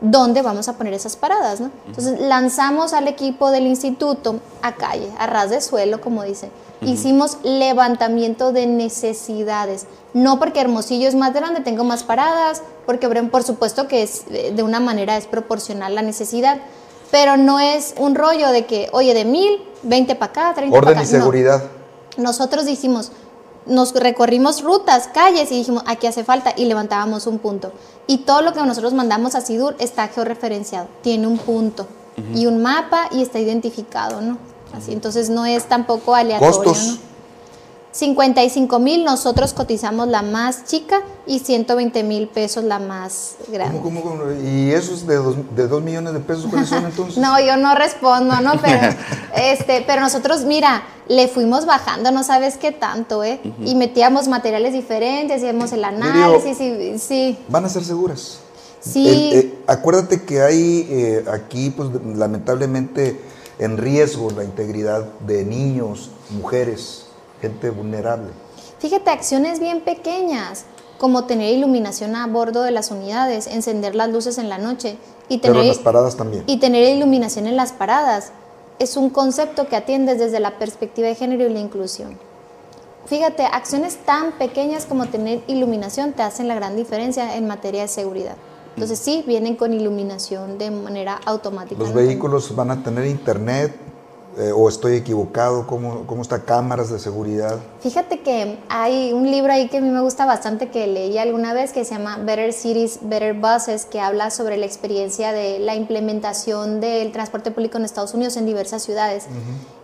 ¿Dónde 0.00 0.42
vamos 0.42 0.68
a 0.68 0.74
poner 0.74 0.92
esas 0.92 1.16
paradas? 1.16 1.60
¿no? 1.60 1.70
Entonces 1.86 2.20
lanzamos 2.20 2.92
al 2.92 3.08
equipo 3.08 3.50
del 3.50 3.66
instituto 3.66 4.40
a 4.62 4.74
calle, 4.74 5.10
a 5.18 5.26
ras 5.26 5.50
de 5.50 5.60
suelo, 5.60 6.00
como 6.00 6.22
dicen. 6.22 6.50
Hicimos 6.82 7.38
levantamiento 7.42 8.52
de 8.52 8.66
necesidades. 8.66 9.86
No 10.12 10.38
porque 10.38 10.60
Hermosillo 10.60 11.08
es 11.08 11.14
más 11.14 11.32
grande, 11.32 11.60
tengo 11.62 11.84
más 11.84 12.04
paradas, 12.04 12.62
porque 12.84 13.08
por 13.08 13.42
supuesto 13.42 13.88
que 13.88 14.02
es 14.02 14.24
eh, 14.30 14.52
de 14.54 14.62
una 14.62 14.78
manera 14.80 15.16
es 15.16 15.26
proporcional 15.26 15.94
la 15.94 16.02
necesidad, 16.02 16.58
pero 17.10 17.38
no 17.38 17.60
es 17.60 17.94
un 17.98 18.14
rollo 18.14 18.50
de 18.50 18.66
que, 18.66 18.88
oye, 18.92 19.14
de 19.14 19.24
mil, 19.24 19.62
20 19.82 20.14
para 20.16 20.30
acá, 20.30 20.54
30 20.54 20.70
para 20.78 20.90
Orden 20.90 20.98
acá. 20.98 21.08
y 21.08 21.12
No. 21.12 21.18
seguridad. 21.20 21.62
Nosotros 22.18 22.66
dijimos, 22.66 23.12
nos 23.66 23.94
recorrimos 23.94 24.62
rutas, 24.62 25.08
calles 25.12 25.50
y 25.52 25.58
dijimos, 25.58 25.82
aquí 25.86 26.06
hace 26.06 26.24
falta 26.24 26.54
y 26.56 26.66
levantábamos 26.66 27.26
un 27.26 27.38
punto. 27.38 27.72
Y 28.06 28.18
todo 28.18 28.42
lo 28.42 28.52
que 28.52 28.62
nosotros 28.62 28.94
mandamos 28.94 29.34
a 29.34 29.40
SIDUR 29.40 29.76
está 29.78 30.08
georreferenciado, 30.08 30.88
tiene 31.02 31.26
un 31.26 31.38
punto 31.38 31.86
y 32.34 32.46
un 32.46 32.62
mapa 32.62 33.08
y 33.12 33.22
está 33.22 33.38
identificado, 33.38 34.20
¿no? 34.20 34.38
Así, 34.72 34.92
entonces 34.92 35.28
no 35.30 35.46
es 35.46 35.64
tampoco 35.64 36.14
aleatorio, 36.14 36.62
Costos. 36.62 36.86
¿no? 36.86 36.98
55 37.96 38.78
mil, 38.78 39.04
nosotros 39.04 39.54
cotizamos 39.54 40.06
la 40.08 40.20
más 40.20 40.66
chica 40.66 41.00
y 41.26 41.38
120 41.38 42.02
mil 42.02 42.28
pesos 42.28 42.62
la 42.62 42.78
más 42.78 43.36
grande. 43.50 43.80
¿Cómo, 43.80 44.02
cómo, 44.02 44.18
cómo? 44.18 44.32
¿Y 44.32 44.70
esos 44.70 45.06
de 45.06 45.16
dos, 45.16 45.36
de 45.56 45.66
dos 45.66 45.82
millones 45.82 46.12
de 46.12 46.20
pesos 46.20 46.44
cuáles 46.50 46.68
son 46.68 46.84
entonces? 46.84 47.16
No, 47.26 47.40
yo 47.40 47.56
no 47.56 47.74
respondo, 47.74 48.38
¿no? 48.42 48.52
Pero, 48.62 48.94
este, 49.34 49.82
pero 49.86 50.02
nosotros, 50.02 50.44
mira, 50.44 50.82
le 51.08 51.26
fuimos 51.28 51.64
bajando, 51.64 52.10
no 52.10 52.22
sabes 52.22 52.58
qué 52.58 52.70
tanto, 52.70 53.24
¿eh? 53.24 53.40
Y 53.64 53.74
metíamos 53.74 54.28
materiales 54.28 54.74
diferentes, 54.74 55.38
hacíamos 55.38 55.72
el 55.72 55.84
análisis, 55.84 56.60
y, 56.60 56.98
sí, 56.98 57.38
Van 57.48 57.64
a 57.64 57.70
ser 57.70 57.82
seguras. 57.84 58.40
sí. 58.80 59.30
Eh, 59.32 59.58
acuérdate 59.66 60.22
que 60.22 60.42
hay 60.42 60.86
eh, 60.90 61.24
aquí, 61.32 61.70
pues 61.70 61.88
lamentablemente, 62.14 63.18
en 63.58 63.78
riesgo 63.78 64.30
la 64.32 64.44
integridad 64.44 65.04
de 65.20 65.44
niños, 65.46 66.10
mujeres, 66.30 67.05
gente 67.40 67.70
vulnerable. 67.70 68.28
Fíjate, 68.78 69.10
acciones 69.10 69.60
bien 69.60 69.80
pequeñas, 69.80 70.64
como 70.98 71.24
tener 71.24 71.54
iluminación 71.54 72.16
a 72.16 72.26
bordo 72.26 72.62
de 72.62 72.70
las 72.70 72.90
unidades, 72.90 73.46
encender 73.46 73.94
las 73.94 74.10
luces 74.10 74.38
en 74.38 74.48
la 74.48 74.58
noche 74.58 74.96
y 75.28 75.38
Pero 75.38 75.54
en 75.54 75.60
tener, 75.60 75.76
las 75.76 75.84
paradas 75.84 76.16
también. 76.16 76.44
y 76.46 76.58
tener 76.58 76.96
iluminación 76.96 77.46
en 77.46 77.56
las 77.56 77.72
paradas. 77.72 78.32
Es 78.78 78.96
un 78.96 79.10
concepto 79.10 79.68
que 79.68 79.76
atiendes 79.76 80.18
desde 80.18 80.38
la 80.40 80.58
perspectiva 80.58 81.08
de 81.08 81.14
género 81.14 81.44
y 81.46 81.52
la 81.52 81.60
inclusión. 81.60 82.18
Fíjate, 83.06 83.44
acciones 83.44 83.96
tan 84.04 84.32
pequeñas 84.32 84.84
como 84.84 85.06
tener 85.06 85.42
iluminación 85.46 86.12
te 86.12 86.22
hacen 86.22 86.48
la 86.48 86.54
gran 86.56 86.76
diferencia 86.76 87.36
en 87.36 87.46
materia 87.46 87.82
de 87.82 87.88
seguridad. 87.88 88.36
Entonces 88.74 88.98
sí, 88.98 89.24
vienen 89.26 89.56
con 89.56 89.72
iluminación 89.72 90.58
de 90.58 90.70
manera 90.70 91.18
automática. 91.24 91.78
Los 91.78 91.94
vehículos 91.94 92.54
van 92.54 92.70
a 92.72 92.82
tener 92.82 93.06
internet 93.06 93.74
eh, 94.38 94.52
o 94.52 94.68
estoy 94.68 94.96
equivocado, 94.96 95.66
¿Cómo, 95.66 96.06
cómo 96.06 96.20
está 96.20 96.44
cámaras 96.44 96.90
de 96.90 96.98
seguridad. 96.98 97.58
Fíjate 97.80 98.20
que 98.20 98.58
hay 98.68 99.14
un 99.14 99.30
libro 99.30 99.50
ahí 99.50 99.68
que 99.68 99.78
a 99.78 99.80
mí 99.80 99.88
me 99.88 100.02
gusta 100.02 100.26
bastante 100.26 100.68
que 100.68 100.86
leí 100.86 101.16
alguna 101.16 101.54
vez 101.54 101.72
que 101.72 101.86
se 101.86 101.94
llama 101.94 102.18
Better 102.18 102.52
Cities, 102.52 102.98
Better 103.00 103.32
Buses, 103.32 103.86
que 103.86 103.98
habla 103.98 104.30
sobre 104.30 104.58
la 104.58 104.66
experiencia 104.66 105.32
de 105.32 105.58
la 105.58 105.74
implementación 105.74 106.80
del 106.82 107.12
transporte 107.12 107.50
público 107.50 107.78
en 107.78 107.86
Estados 107.86 108.12
Unidos 108.12 108.36
en 108.36 108.44
diversas 108.44 108.82
ciudades. 108.82 109.24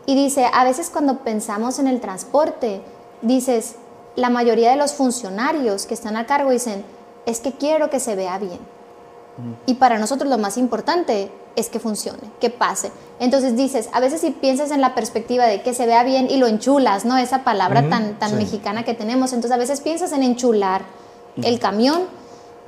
Y 0.05 0.15
dice, 0.15 0.47
a 0.53 0.65
veces 0.65 0.91
cuando 0.91 1.21
pensamos 1.21 1.79
en 1.79 1.87
el 1.87 2.03
transporte, 2.03 2.83
dices, 3.23 3.77
la 4.17 4.29
mayoría 4.29 4.71
de 4.71 4.77
los 4.77 4.93
funcionarios 4.93 5.87
que 5.87 5.95
están 5.95 6.19
a 6.19 6.27
cargo 6.27 6.51
dicen, 6.51 6.85
es 7.25 7.41
que 7.41 7.53
quiero 7.53 7.89
que 7.89 8.01
se 8.01 8.17
vea 8.17 8.39
bien. 8.39 8.61
Y 9.65 9.75
para 9.75 9.99
nosotros 9.99 10.29
lo 10.29 10.37
más 10.37 10.59
importante 10.59 11.31
es 11.57 11.69
que 11.69 11.79
funcione, 11.79 12.23
que 12.41 12.51
pase. 12.51 12.91
Entonces 13.21 13.57
dices, 13.57 13.89
a 13.93 14.01
veces 14.01 14.21
si 14.21 14.31
piensas 14.31 14.71
en 14.71 14.81
la 14.81 14.95
perspectiva 14.95 15.47
de 15.47 15.63
que 15.63 15.75
se 15.75 15.87
vea 15.87 16.03
bien 16.03 16.31
y 16.31 16.37
lo 16.37 16.47
enchulas, 16.47 17.05
¿no? 17.05 17.17
Esa 17.19 17.45
palabra 17.45 17.89
tan, 17.89 18.19
tan 18.19 18.37
mexicana 18.37 18.85
que 18.85 18.95
tenemos. 18.95 19.33
Entonces 19.33 19.53
a 19.53 19.59
veces 19.59 19.81
piensas 19.81 20.13
en 20.13 20.23
enchular 20.23 20.83
el 21.43 21.59
camión 21.59 22.03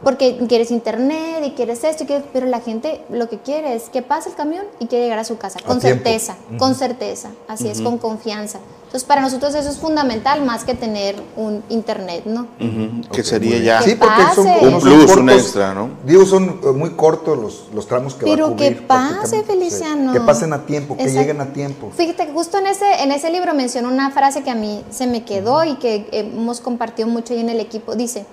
porque 0.03 0.37
quieres 0.49 0.70
internet 0.70 1.42
y 1.47 1.51
quieres 1.53 1.83
esto, 1.85 2.05
y 2.05 2.23
pero 2.33 2.47
la 2.47 2.61
gente 2.61 3.03
lo 3.11 3.29
que 3.29 3.38
quiere 3.38 3.75
es 3.75 3.88
que 3.88 4.03
pase 4.03 4.29
el 4.31 4.35
camión 4.35 4.66
y 4.79 4.87
quiere 4.87 5.05
llegar 5.05 5.18
a 5.18 5.25
su 5.25 5.38
casa, 5.38 5.61
con 5.64 5.81
certeza, 5.81 6.37
con 6.59 6.75
certeza, 6.75 7.31
así 7.49 7.68
es, 7.68 7.81
con 7.81 7.99
confianza. 7.99 8.59
Entonces, 8.94 9.09
para 9.09 9.22
nosotros 9.22 9.52
eso 9.57 9.68
es 9.68 9.78
fundamental 9.78 10.44
más 10.44 10.62
que 10.62 10.72
tener 10.76 11.16
un 11.35 11.64
internet, 11.68 12.26
¿no? 12.26 12.46
Que 13.11 13.24
sería 13.24 13.59
ya 13.59 13.83
sí, 13.83 13.96
porque 13.96 14.22
son 14.37 14.46
un 14.46 14.80
plus, 14.80 15.16
un 15.16 15.30
extra, 15.30 15.74
¿no? 15.74 15.90
Digo, 16.07 16.24
son 16.24 16.61
eh, 16.62 16.66
muy 16.68 16.90
cortos 16.90 17.37
los, 17.37 17.64
los 17.74 17.88
tramos 17.88 18.14
que 18.14 18.24
Pero 18.24 18.44
va 18.44 18.50
a 18.50 18.52
cubrir. 18.52 18.76
que 18.76 18.83
pase, 18.83 19.42
Feliciano. 19.42 20.12
Que 20.12 20.20
pasen 20.20 20.52
a 20.52 20.64
tiempo, 20.64 20.96
que 20.96 21.09
lleguen 21.09 21.40
a 21.40 21.46
tiempo. 21.46 21.90
Fíjate 21.96 22.26
que 22.26 22.33
justo 22.33 22.59
en 22.59 22.68
ese, 22.68 22.85
en 23.02 23.11
ese 23.11 23.30
libro 23.30 23.52
mencionó 23.52 23.88
una 23.88 24.12
frase 24.12 24.44
que 24.44 24.52
a 24.52 24.54
mí 24.54 24.85
se 24.90 25.09
me 25.09 25.24
quedó 25.24 25.64
y 25.64 25.74
que 25.74 26.07
hemos 26.12 26.61
compartido 26.61 27.09
mucho 27.09 27.35
ahí 27.35 27.40
en 27.40 27.48
el 27.48 27.59
equipo. 27.59 27.96
Dice, 27.96 28.26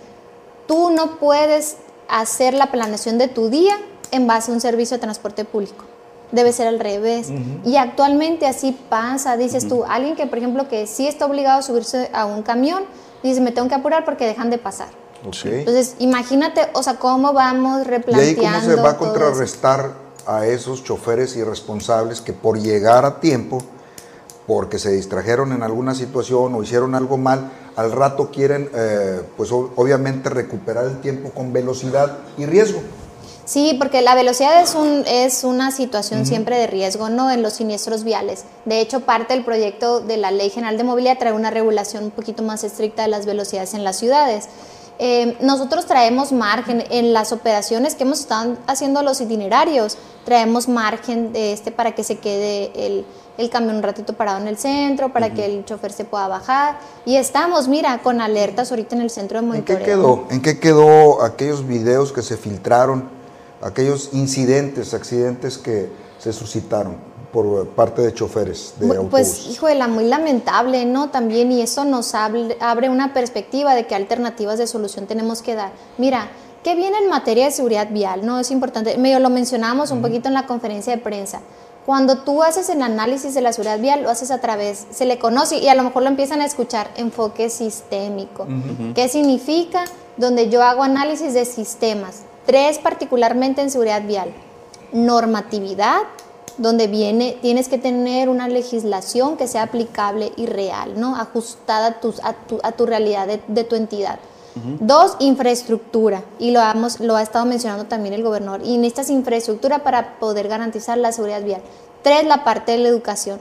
tú 0.67 0.91
no 0.91 1.17
puedes 1.17 1.77
hacer 2.07 2.53
la 2.53 2.69
planeación 2.69 3.17
de 3.17 3.29
tu 3.29 3.49
día 3.49 3.73
en 4.11 4.27
base 4.27 4.51
a 4.51 4.53
un 4.53 4.61
servicio 4.61 4.97
de 4.97 5.01
transporte 5.01 5.43
público 5.43 5.85
debe 6.31 6.53
ser 6.53 6.67
al 6.67 6.79
revés. 6.79 7.31
Y 7.65 7.77
actualmente 7.77 8.47
así 8.47 8.77
pasa, 8.89 9.37
dices 9.37 9.67
tú, 9.67 9.83
alguien 9.87 10.15
que 10.15 10.27
por 10.27 10.37
ejemplo 10.37 10.67
que 10.67 10.87
sí 10.87 11.07
está 11.07 11.25
obligado 11.25 11.59
a 11.59 11.61
subirse 11.61 12.09
a 12.13 12.25
un 12.25 12.43
camión, 12.43 12.83
dice, 13.23 13.41
me 13.41 13.51
tengo 13.51 13.67
que 13.67 13.75
apurar 13.75 14.05
porque 14.05 14.25
dejan 14.25 14.49
de 14.49 14.57
pasar. 14.57 14.89
Entonces, 15.23 15.95
imagínate, 15.99 16.61
o 16.73 16.81
sea, 16.81 16.95
cómo 16.97 17.33
vamos 17.33 17.85
replanteando. 17.85 18.41
¿Y 18.41 18.45
ahí 18.45 18.53
cómo 18.53 18.75
se 18.75 18.81
va 18.81 18.91
a 18.91 18.97
contrarrestar 18.97 19.91
a 20.25 20.47
esos 20.47 20.83
choferes 20.83 21.35
irresponsables 21.35 22.21
que 22.21 22.33
por 22.33 22.59
llegar 22.59 23.05
a 23.05 23.19
tiempo, 23.19 23.59
porque 24.47 24.79
se 24.79 24.91
distrajeron 24.91 25.51
en 25.51 25.61
alguna 25.63 25.93
situación 25.93 26.55
o 26.55 26.63
hicieron 26.63 26.95
algo 26.95 27.17
mal, 27.17 27.51
al 27.75 27.91
rato 27.91 28.31
quieren, 28.31 28.69
eh, 28.73 29.21
pues 29.37 29.51
obviamente, 29.51 30.29
recuperar 30.29 30.85
el 30.85 30.99
tiempo 31.01 31.29
con 31.29 31.53
velocidad 31.53 32.17
y 32.37 32.45
riesgo? 32.45 32.81
Sí, 33.51 33.75
porque 33.77 34.01
la 34.01 34.15
velocidad 34.15 34.61
es, 34.61 34.75
un, 34.75 35.03
es 35.05 35.43
una 35.43 35.71
situación 35.71 36.25
siempre 36.25 36.57
de 36.57 36.67
riesgo, 36.67 37.09
¿no? 37.09 37.29
En 37.29 37.43
los 37.43 37.51
siniestros 37.51 38.05
viales. 38.05 38.45
De 38.63 38.79
hecho, 38.79 39.01
parte 39.01 39.33
del 39.33 39.43
proyecto 39.43 39.99
de 39.99 40.15
la 40.15 40.31
Ley 40.31 40.49
General 40.49 40.77
de 40.77 40.85
Movilidad 40.85 41.17
trae 41.19 41.33
una 41.33 41.49
regulación 41.49 42.05
un 42.05 42.11
poquito 42.11 42.43
más 42.43 42.63
estricta 42.63 43.01
de 43.01 43.09
las 43.09 43.25
velocidades 43.25 43.73
en 43.73 43.83
las 43.83 43.97
ciudades. 43.97 44.47
Eh, 44.99 45.35
nosotros 45.41 45.85
traemos 45.85 46.31
margen 46.31 46.85
en 46.91 47.11
las 47.11 47.33
operaciones 47.33 47.95
que 47.95 48.03
hemos 48.03 48.21
estado 48.21 48.55
haciendo 48.67 49.01
los 49.01 49.19
itinerarios, 49.19 49.97
traemos 50.23 50.69
margen 50.69 51.33
de 51.33 51.51
este 51.51 51.73
para 51.73 51.93
que 51.93 52.05
se 52.05 52.19
quede 52.19 52.71
el, 52.73 53.05
el 53.37 53.49
camión 53.49 53.75
un 53.75 53.83
ratito 53.83 54.13
parado 54.13 54.39
en 54.39 54.47
el 54.47 54.57
centro, 54.57 55.11
para 55.11 55.33
que 55.33 55.43
el 55.43 55.65
chofer 55.65 55.91
se 55.91 56.05
pueda 56.05 56.29
bajar. 56.29 56.79
Y 57.05 57.17
estamos, 57.17 57.67
mira, 57.67 58.01
con 58.01 58.21
alertas 58.21 58.71
ahorita 58.71 58.95
en 58.95 59.01
el 59.01 59.09
centro 59.09 59.41
de 59.41 59.45
monitoreo. 59.45 59.77
¿En 59.77 59.83
qué 59.83 59.91
quedó, 59.91 60.27
¿En 60.29 60.41
qué 60.41 60.59
quedó 60.61 61.21
aquellos 61.21 61.67
videos 61.67 62.13
que 62.13 62.21
se 62.21 62.37
filtraron? 62.37 63.19
Aquellos 63.61 64.09
incidentes, 64.13 64.93
accidentes 64.93 65.57
que 65.57 65.89
se 66.19 66.33
suscitaron 66.33 66.95
por 67.31 67.67
parte 67.69 68.01
de 68.01 68.13
choferes 68.13 68.73
de 68.77 68.87
autobús. 68.87 69.09
Pues, 69.09 69.47
híjole, 69.47 69.87
muy 69.87 70.05
lamentable, 70.05 70.85
¿no? 70.85 71.09
También, 71.09 71.51
y 71.51 71.61
eso 71.61 71.85
nos 71.85 72.13
abre, 72.13 72.89
una 72.89 73.13
perspectiva 73.13 73.73
de 73.73 73.87
qué 73.87 73.95
alternativas 73.95 74.57
de 74.57 74.67
solución 74.67 75.07
tenemos 75.07 75.41
que 75.41 75.55
dar. 75.55 75.71
Mira, 75.97 76.29
¿qué 76.63 76.75
viene 76.75 76.97
en 76.97 77.09
materia 77.09 77.45
de 77.45 77.51
seguridad 77.51 77.87
vial? 77.89 78.25
No, 78.25 78.39
es 78.39 78.51
importante, 78.51 78.97
medio 78.97 79.19
lo 79.19 79.29
mencionamos 79.29 79.91
un 79.91 80.01
poquito 80.01 80.27
en 80.27 80.33
la 80.33 80.45
conferencia 80.45 80.95
de 80.95 81.01
prensa. 81.01 81.41
Cuando 81.85 82.19
tú 82.19 82.43
haces 82.43 82.69
el 82.69 82.81
análisis 82.81 83.33
de 83.33 83.41
la 83.41 83.53
seguridad 83.53 83.79
vial, 83.79 84.03
lo 84.03 84.09
haces 84.09 84.29
a 84.29 84.39
través, 84.39 84.85
se 84.91 85.05
le 85.05 85.17
conoce 85.17 85.57
y 85.57 85.67
a 85.67 85.73
lo 85.73 85.83
mejor 85.83 86.03
lo 86.03 86.09
empiezan 86.09 86.41
a 86.41 86.45
escuchar, 86.45 86.91
enfoque 86.95 87.49
sistémico. 87.49 88.45
¿Qué 88.93 89.07
significa? 89.07 89.85
Donde 90.17 90.49
yo 90.49 90.61
hago 90.61 90.83
análisis 90.83 91.33
de 91.33 91.45
sistemas, 91.45 92.23
Tres, 92.45 92.79
particularmente 92.79 93.61
en 93.61 93.71
seguridad 93.71 94.03
vial. 94.03 94.33
Normatividad, 94.91 96.01
donde 96.57 96.87
viene, 96.87 97.37
tienes 97.41 97.69
que 97.69 97.77
tener 97.77 98.29
una 98.29 98.47
legislación 98.47 99.37
que 99.37 99.47
sea 99.47 99.63
aplicable 99.63 100.31
y 100.35 100.45
real, 100.45 100.99
¿no? 100.99 101.15
Ajustada 101.15 101.87
a, 101.87 101.99
tus, 101.99 102.19
a, 102.23 102.33
tu, 102.33 102.59
a 102.63 102.71
tu 102.71 102.85
realidad 102.85 103.27
de, 103.27 103.63
tu 103.63 103.75
entidad. 103.75 104.19
Dos, 104.81 105.15
infraestructura, 105.19 106.25
y 106.37 106.51
lo, 106.51 106.59
hemos, 106.61 106.99
lo 106.99 107.15
ha 107.15 107.21
estado 107.21 107.45
mencionando 107.45 107.85
también 107.85 108.13
el 108.13 108.21
gobernador, 108.21 108.61
y 108.65 108.75
necesitas 108.77 109.09
infraestructura 109.09 109.79
para 109.79 110.19
poder 110.19 110.49
garantizar 110.49 110.97
la 110.97 111.13
seguridad 111.13 111.41
vial. 111.41 111.61
Tres, 112.01 112.25
la 112.25 112.43
parte 112.43 112.73
de 112.73 112.79
la 112.79 112.89
educación. 112.89 113.39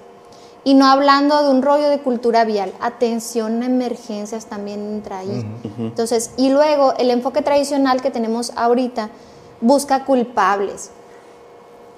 Y 0.62 0.74
no 0.74 0.86
hablando 0.86 1.42
de 1.42 1.50
un 1.50 1.62
rollo 1.62 1.88
de 1.88 2.00
cultura 2.00 2.44
vial, 2.44 2.72
atención 2.80 3.62
a 3.62 3.66
emergencias 3.66 4.46
también 4.46 4.80
entra 4.80 5.18
ahí. 5.18 5.46
Entonces, 5.78 6.32
y 6.36 6.50
luego 6.50 6.94
el 6.98 7.10
enfoque 7.10 7.42
tradicional 7.42 8.02
que 8.02 8.10
tenemos 8.10 8.52
ahorita 8.56 9.10
busca 9.60 10.04
culpables. 10.04 10.90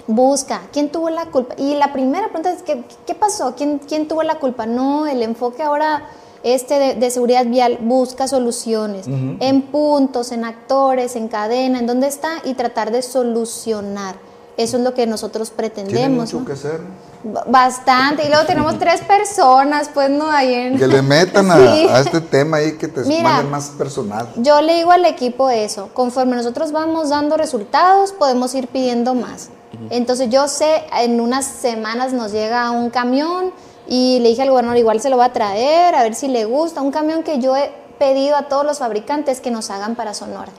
Busca, 0.07 0.63
¿quién 0.73 0.91
tuvo 0.91 1.11
la 1.11 1.27
culpa? 1.27 1.55
Y 1.59 1.75
la 1.75 1.93
primera 1.93 2.27
pregunta 2.27 2.53
es, 2.53 2.63
¿qué, 2.63 2.85
qué 3.07 3.15
pasó? 3.15 3.55
¿Quién, 3.57 3.79
¿Quién 3.79 4.09
tuvo 4.09 4.23
la 4.23 4.37
culpa? 4.37 4.67
No, 4.67 5.07
el 5.07 5.23
enfoque 5.23 5.63
ahora 5.63 6.09
este 6.43 6.97
de, 6.97 7.11
seguridad 7.11 7.47
vial 7.47 7.79
busca 7.81 8.27
soluciones 8.27 9.07
en 9.07 9.63
puntos, 9.63 10.33
en 10.33 10.45
actores, 10.45 11.15
en 11.15 11.29
cadena, 11.29 11.79
en 11.79 11.87
dónde 11.87 12.09
está 12.09 12.43
y 12.45 12.55
tratar 12.55 12.91
de 12.91 13.03
solucionar. 13.03 14.17
Eso 14.63 14.77
es 14.77 14.83
lo 14.83 14.95
que 14.95 15.07
nosotros 15.07 15.51
pretendemos. 15.51 15.99
¿Tiene 16.01 16.15
mucho 16.15 16.45
que 16.45 16.53
hacer? 16.53 16.81
Bastante. 17.47 18.25
Y 18.25 18.29
luego 18.29 18.45
tenemos 18.47 18.79
tres 18.79 19.01
personas, 19.01 19.91
pues, 19.93 20.11
¿no? 20.11 20.31
Ahí 20.31 20.55
en... 20.55 20.79
Que 20.79 20.87
le 20.87 21.03
metan 21.03 21.51
a, 21.51 21.59
este 22.01 22.21
tema 22.21 22.59
ahí, 22.59 22.73
que 22.79 22.89
te 22.89 23.01
manden 23.23 23.51
más 23.51 23.71
personal. 23.71 24.29
Yo 24.37 24.61
le 24.61 24.75
digo 24.77 24.93
al 24.93 25.05
equipo 25.05 25.51
eso. 25.51 25.91
Conforme 25.95 26.37
nosotros 26.37 26.73
vamos 26.73 27.11
dando 27.11 27.37
resultados, 27.37 28.13
podemos 28.13 28.55
ir 28.55 28.69
pidiendo 28.69 29.15
más. 29.15 29.51
Entonces 29.91 30.29
yo 30.31 30.49
sé, 30.49 30.85
en 30.99 31.21
unas 31.21 31.47
semanas 31.47 32.13
nos 32.13 32.31
llega 32.31 32.71
un 32.71 32.91
camión 32.91 33.53
y 33.89 34.19
le 34.21 34.29
dije 34.29 34.43
al 34.43 34.51
gobernador, 34.51 34.79
igual 34.79 35.01
se 35.01 35.11
lo 35.11 35.17
va 35.17 35.27
a 35.27 35.33
traer, 35.33 35.95
a 35.95 36.03
ver 36.03 36.15
si 36.15 36.29
le 36.29 36.45
gusta. 36.45 36.83
Un 36.83 36.93
camión 36.93 37.23
que 37.23 37.41
yo 37.41 37.57
he 37.57 37.73
pedido 37.99 38.37
a 38.37 38.49
todos 38.49 38.65
los 38.65 38.79
fabricantes 38.79 39.41
que 39.41 39.51
nos 39.51 39.71
hagan 39.71 39.95
para 39.95 40.15
Sonora. 40.15 40.53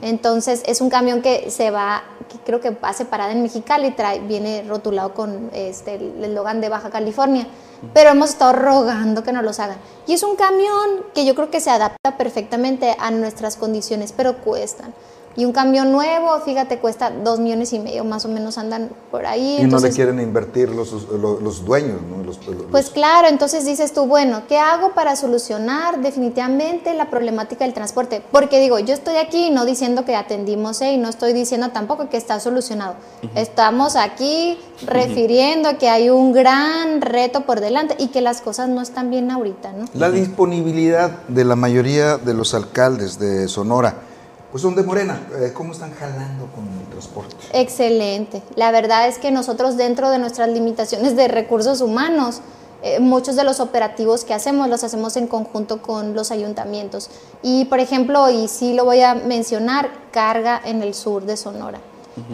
Entonces 0.00 0.62
es 0.66 0.80
un 0.80 0.90
camión 0.90 1.22
que 1.22 1.50
se 1.50 1.70
va, 1.70 2.04
que 2.28 2.38
creo 2.38 2.60
que 2.60 2.76
hace 2.82 3.04
parada 3.04 3.32
en 3.32 3.42
Mexicali, 3.42 3.90
trae, 3.92 4.20
viene 4.20 4.64
rotulado 4.68 5.14
con 5.14 5.50
este, 5.52 5.94
el 5.94 6.24
eslogan 6.24 6.60
de 6.60 6.68
Baja 6.68 6.90
California, 6.90 7.46
pero 7.92 8.10
hemos 8.10 8.30
estado 8.30 8.52
rogando 8.52 9.22
que 9.22 9.32
nos 9.32 9.44
los 9.44 9.58
hagan. 9.60 9.78
Y 10.06 10.14
es 10.14 10.22
un 10.22 10.36
camión 10.36 11.04
que 11.14 11.24
yo 11.24 11.34
creo 11.34 11.50
que 11.50 11.60
se 11.60 11.70
adapta 11.70 12.16
perfectamente 12.16 12.94
a 12.98 13.10
nuestras 13.10 13.56
condiciones, 13.56 14.12
pero 14.12 14.38
cuestan. 14.38 14.94
Y 15.36 15.44
un 15.44 15.52
camión 15.52 15.92
nuevo, 15.92 16.38
fíjate, 16.44 16.78
cuesta 16.78 17.10
dos 17.10 17.40
millones 17.40 17.72
y 17.72 17.78
medio, 17.78 18.04
más 18.04 18.24
o 18.24 18.28
menos 18.28 18.58
andan 18.58 18.90
por 19.10 19.26
ahí. 19.26 19.58
Y 19.60 19.64
no 19.64 19.78
le 19.78 19.90
quieren 19.90 20.20
invertir 20.20 20.68
los, 20.70 20.92
los, 20.92 21.64
dueños, 21.64 22.00
¿no? 22.02 22.22
pues 22.70 22.90
claro, 22.90 23.28
entonces 23.28 23.64
dices 23.64 23.92
tú, 23.92 24.06
bueno, 24.06 24.42
¿qué 24.48 24.58
hago 24.58 24.92
para 24.92 25.16
solucionar 25.16 26.00
definitivamente 26.00 26.94
la 26.94 27.10
problemática 27.10 27.64
del 27.64 27.74
transporte? 27.74 28.22
Porque 28.30 28.60
digo, 28.60 28.78
yo 28.78 28.94
estoy 28.94 29.16
aquí 29.16 29.50
no 29.50 29.64
diciendo 29.64 30.04
que 30.04 30.16
atendimos 30.16 30.80
¿eh? 30.80 30.92
y 30.92 30.98
no 30.98 31.08
estoy 31.08 31.32
diciendo 31.32 31.70
tampoco 31.70 32.08
que 32.08 32.16
está 32.16 32.40
solucionado. 32.40 32.94
Estamos 33.34 33.96
aquí 33.96 34.58
refiriendo 34.86 35.78
que 35.78 35.88
hay 35.88 36.10
un 36.10 36.32
gran 36.32 37.00
reto 37.00 37.42
por 37.42 37.60
delante 37.60 37.96
y 37.98 38.08
que 38.08 38.20
las 38.20 38.40
cosas 38.40 38.68
no 38.68 38.80
están 38.80 39.10
bien 39.10 39.30
ahorita, 39.30 39.72
¿no? 39.72 39.84
La 39.94 40.10
disponibilidad 40.10 41.10
de 41.28 41.44
la 41.44 41.56
mayoría 41.56 42.16
de 42.18 42.34
los 42.34 42.54
alcaldes 42.54 43.18
de 43.18 43.48
Sonora 43.48 43.94
pues 44.52 44.62
son 44.62 44.74
de 44.74 44.82
Morena. 44.82 45.18
Eh, 45.40 45.52
¿Cómo 45.54 45.72
están 45.72 45.92
jalando 45.94 46.46
con 46.54 46.68
el 46.78 46.86
transporte? 46.90 47.34
Excelente. 47.54 48.42
La 48.54 48.70
verdad 48.70 49.08
es 49.08 49.18
que 49.18 49.30
nosotros 49.30 49.78
dentro 49.78 50.10
de 50.10 50.18
nuestras 50.18 50.50
limitaciones 50.50 51.16
de 51.16 51.26
recursos 51.26 51.80
humanos, 51.80 52.42
eh, 52.82 53.00
muchos 53.00 53.34
de 53.34 53.44
los 53.44 53.60
operativos 53.60 54.24
que 54.24 54.34
hacemos 54.34 54.68
los 54.68 54.84
hacemos 54.84 55.16
en 55.16 55.26
conjunto 55.26 55.80
con 55.80 56.14
los 56.14 56.30
ayuntamientos. 56.30 57.08
Y 57.42 57.64
por 57.64 57.80
ejemplo, 57.80 58.28
y 58.28 58.46
sí 58.46 58.74
lo 58.74 58.84
voy 58.84 59.00
a 59.00 59.14
mencionar, 59.14 59.90
carga 60.10 60.60
en 60.62 60.82
el 60.82 60.92
sur 60.92 61.24
de 61.24 61.38
Sonora. 61.38 61.80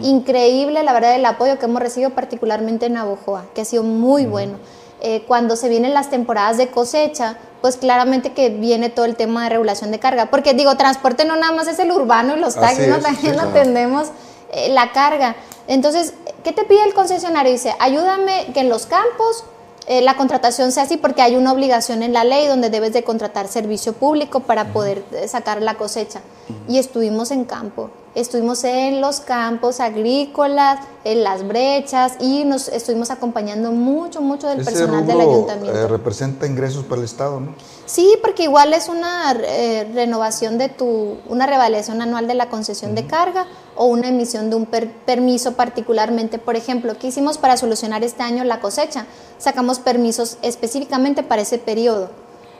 Increíble, 0.01 0.83
la 0.83 0.91
verdad, 0.91 1.15
el 1.15 1.25
apoyo 1.25 1.57
que 1.57 1.65
hemos 1.65 1.81
recibido 1.81 2.09
particularmente 2.09 2.87
en 2.87 2.93
Navojoa, 2.93 3.45
que 3.55 3.61
ha 3.61 3.65
sido 3.65 3.83
muy 3.83 4.25
bueno. 4.25 4.57
Eh, 4.99 5.23
cuando 5.25 5.55
se 5.55 5.69
vienen 5.69 5.93
las 5.93 6.09
temporadas 6.09 6.57
de 6.57 6.67
cosecha, 6.67 7.37
pues 7.61 7.77
claramente 7.77 8.33
que 8.33 8.49
viene 8.49 8.89
todo 8.89 9.05
el 9.05 9.15
tema 9.15 9.43
de 9.43 9.49
regulación 9.49 9.91
de 9.91 9.99
carga. 9.99 10.27
Porque 10.27 10.53
digo, 10.53 10.75
transporte 10.75 11.25
no 11.25 11.35
nada 11.35 11.51
más 11.51 11.67
es 11.67 11.79
el 11.79 11.91
urbano 11.91 12.35
y 12.35 12.39
los 12.39 12.55
taxis, 12.55 12.87
¿no? 12.87 12.99
también 12.99 13.39
atendemos 13.39 14.09
eh, 14.51 14.69
la 14.69 14.91
carga. 14.91 15.35
Entonces, 15.67 16.13
¿qué 16.43 16.51
te 16.51 16.63
pide 16.63 16.83
el 16.83 16.93
concesionario? 16.93 17.51
Dice, 17.51 17.75
ayúdame 17.79 18.47
que 18.53 18.61
en 18.61 18.69
los 18.69 18.85
campos 18.85 19.43
eh, 19.87 20.01
la 20.01 20.15
contratación 20.15 20.71
sea 20.71 20.83
así 20.83 20.97
porque 20.97 21.21
hay 21.21 21.35
una 21.35 21.51
obligación 21.51 22.03
en 22.03 22.13
la 22.13 22.23
ley 22.23 22.47
donde 22.47 22.69
debes 22.69 22.93
de 22.93 23.03
contratar 23.03 23.47
servicio 23.47 23.93
público 23.93 24.41
para 24.41 24.73
poder 24.73 25.03
sacar 25.27 25.61
la 25.61 25.75
cosecha. 25.75 26.21
Y 26.67 26.77
estuvimos 26.77 27.31
en 27.31 27.45
campo 27.45 27.91
estuvimos 28.15 28.63
en 28.63 29.01
los 29.01 29.19
campos 29.19 29.79
agrícolas, 29.79 30.79
en 31.03 31.23
las 31.23 31.47
brechas 31.47 32.13
y 32.19 32.43
nos 32.43 32.67
estuvimos 32.67 33.09
acompañando 33.11 33.71
mucho, 33.71 34.21
mucho 34.21 34.47
del 34.47 34.61
Ese 34.61 34.71
personal 34.71 35.05
del 35.05 35.21
ayuntamiento. 35.21 35.77
eh, 35.79 35.87
representa 35.87 36.45
ingresos 36.47 36.83
para 36.85 36.99
el 36.99 37.05
Estado, 37.05 37.39
¿no? 37.39 37.53
Sí, 37.85 38.15
porque 38.21 38.43
igual 38.43 38.73
es 38.73 38.89
una 38.89 39.31
eh, 39.43 39.89
renovación 39.93 40.57
de 40.57 40.69
tu, 40.69 41.17
una 41.27 41.45
revalidación 41.45 42.01
anual 42.01 42.27
de 42.27 42.33
la 42.35 42.49
concesión 42.49 42.93
de 42.95 43.05
carga 43.07 43.47
o 43.75 43.85
una 43.85 44.09
emisión 44.09 44.49
de 44.49 44.55
un 44.57 44.65
per- 44.65 44.91
permiso 44.91 45.53
particularmente. 45.53 46.37
Por 46.39 46.55
ejemplo, 46.55 46.97
¿qué 46.99 47.07
hicimos 47.07 47.37
para 47.37 47.57
solucionar 47.57 48.03
este 48.03 48.21
año 48.23 48.43
la 48.43 48.59
cosecha? 48.59 49.05
Sacamos 49.37 49.79
permisos 49.79 50.37
específicamente 50.41 51.23
para 51.23 51.41
ese 51.41 51.57
periodo, 51.57 52.09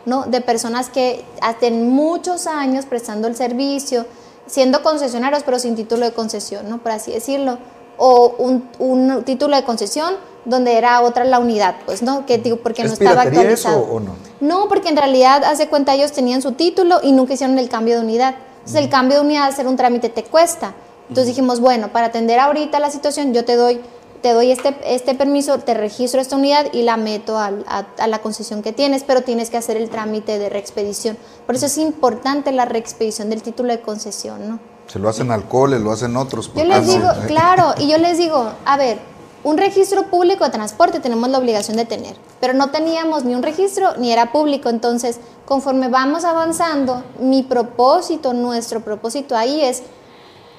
¿no? 0.06 0.24
De 0.24 0.42
personas 0.42 0.90
que 0.90 1.24
hacen 1.42 1.90
muchos 1.90 2.48
años 2.48 2.86
prestando 2.86 3.28
el 3.28 3.36
servicio, 3.36 4.06
siendo 4.50 4.84
concesionarios 4.84 5.44
pero 5.44 5.60
sin 5.60 5.76
título 5.76 6.06
de 6.06 6.12
concesión, 6.12 6.70
¿no? 6.70 6.80
Por 6.80 6.92
así 6.92 7.12
decirlo. 7.12 7.58
O 7.98 8.36
un, 8.38 8.70
un 8.80 9.24
título 9.24 9.56
de 9.56 9.64
concesión 9.64 10.16
donde 10.46 10.78
era 10.78 11.02
otra 11.02 11.26
la 11.26 11.40
unidad, 11.40 11.76
pues, 11.86 12.02
¿no? 12.02 12.26
Que 12.26 12.38
digo, 12.38 12.58
porque 12.58 12.84
no 12.84 12.88
¿Es 12.88 12.94
estaba 12.94 13.24
eso 13.24 13.30
actualizado. 13.30 13.82
o 13.82 14.00
no? 14.00 14.16
No, 14.40 14.68
porque 14.70 14.90
en 14.90 14.98
realidad, 14.98 15.44
hace 15.44 15.68
cuenta, 15.68 15.94
ellos 15.94 16.12
tenían 16.14 16.42
su 16.42 16.54
título 16.54 17.00
y 17.04 17.12
nunca 17.12 17.34
hicieron 17.34 17.60
el 17.60 17.70
cambio 17.70 17.96
de 17.96 18.02
unidad. 18.02 18.36
Entonces, 18.60 18.82
el 18.82 18.90
cambio 18.90 19.18
de 19.18 19.26
unidad, 19.26 19.48
hacer 19.48 19.68
un 19.68 19.76
trámite 19.76 20.10
te 20.10 20.24
cuesta. 20.24 20.74
Entonces 21.10 21.28
dijimos, 21.28 21.60
bueno, 21.60 21.90
para 21.92 22.08
atender 22.08 22.40
ahorita 22.40 22.80
la 22.80 22.92
situación, 22.92 23.34
yo 23.34 23.44
te 23.44 23.56
doy, 23.56 23.82
te 24.22 24.34
doy 24.34 24.52
este, 24.52 24.76
este 24.84 25.16
permiso, 25.16 25.60
te 25.60 25.74
registro 25.74 26.20
esta 26.20 26.36
unidad 26.36 26.68
y 26.74 26.84
la 26.84 26.98
meto 26.98 27.38
a, 27.38 27.52
a 27.98 28.08
la 28.08 28.20
concesión 28.20 28.62
que 28.62 28.74
tienes, 28.74 29.04
pero 29.04 29.22
tienes 29.22 29.50
que 29.50 29.58
hacer 29.58 29.78
el 29.78 29.90
trámite 29.90 30.40
de 30.40 30.50
reexpedición. 30.50 31.18
Por 31.46 31.56
eso 31.56 31.68
es 31.68 31.78
importante 31.78 32.52
la 32.52 32.66
reexpedición 32.66 33.30
del 33.30 33.42
título 33.42 33.72
de 33.72 33.82
concesión, 33.82 34.50
¿no? 34.50 34.60
Se 34.88 34.98
lo 34.98 35.08
hacen 35.08 35.32
alcoholes, 35.32 35.82
lo 35.82 35.92
hacen 35.92 36.18
otros. 36.18 36.52
Yo 36.56 36.64
les 36.64 36.88
digo, 36.88 37.08
claro, 37.28 37.76
y 37.78 37.88
yo 37.88 38.00
les 38.00 38.18
digo, 38.18 38.52
a 38.66 38.76
ver, 38.76 38.98
un 39.44 39.58
registro 39.58 40.08
público 40.08 40.44
de 40.44 40.50
transporte 40.50 41.00
tenemos 41.00 41.30
la 41.30 41.38
obligación 41.38 41.78
de 41.78 41.86
tener, 41.86 42.18
pero 42.42 42.54
no 42.54 42.72
teníamos 42.72 43.24
ni 43.24 43.36
un 43.36 43.44
registro 43.44 43.96
ni 43.98 44.12
era 44.12 44.32
público, 44.32 44.70
entonces 44.70 45.20
conforme 45.46 45.88
vamos 45.88 46.26
avanzando, 46.26 47.04
mi 47.20 47.44
propósito, 47.44 48.34
nuestro 48.34 48.82
propósito 48.82 49.38
ahí 49.38 49.62
es, 49.62 49.84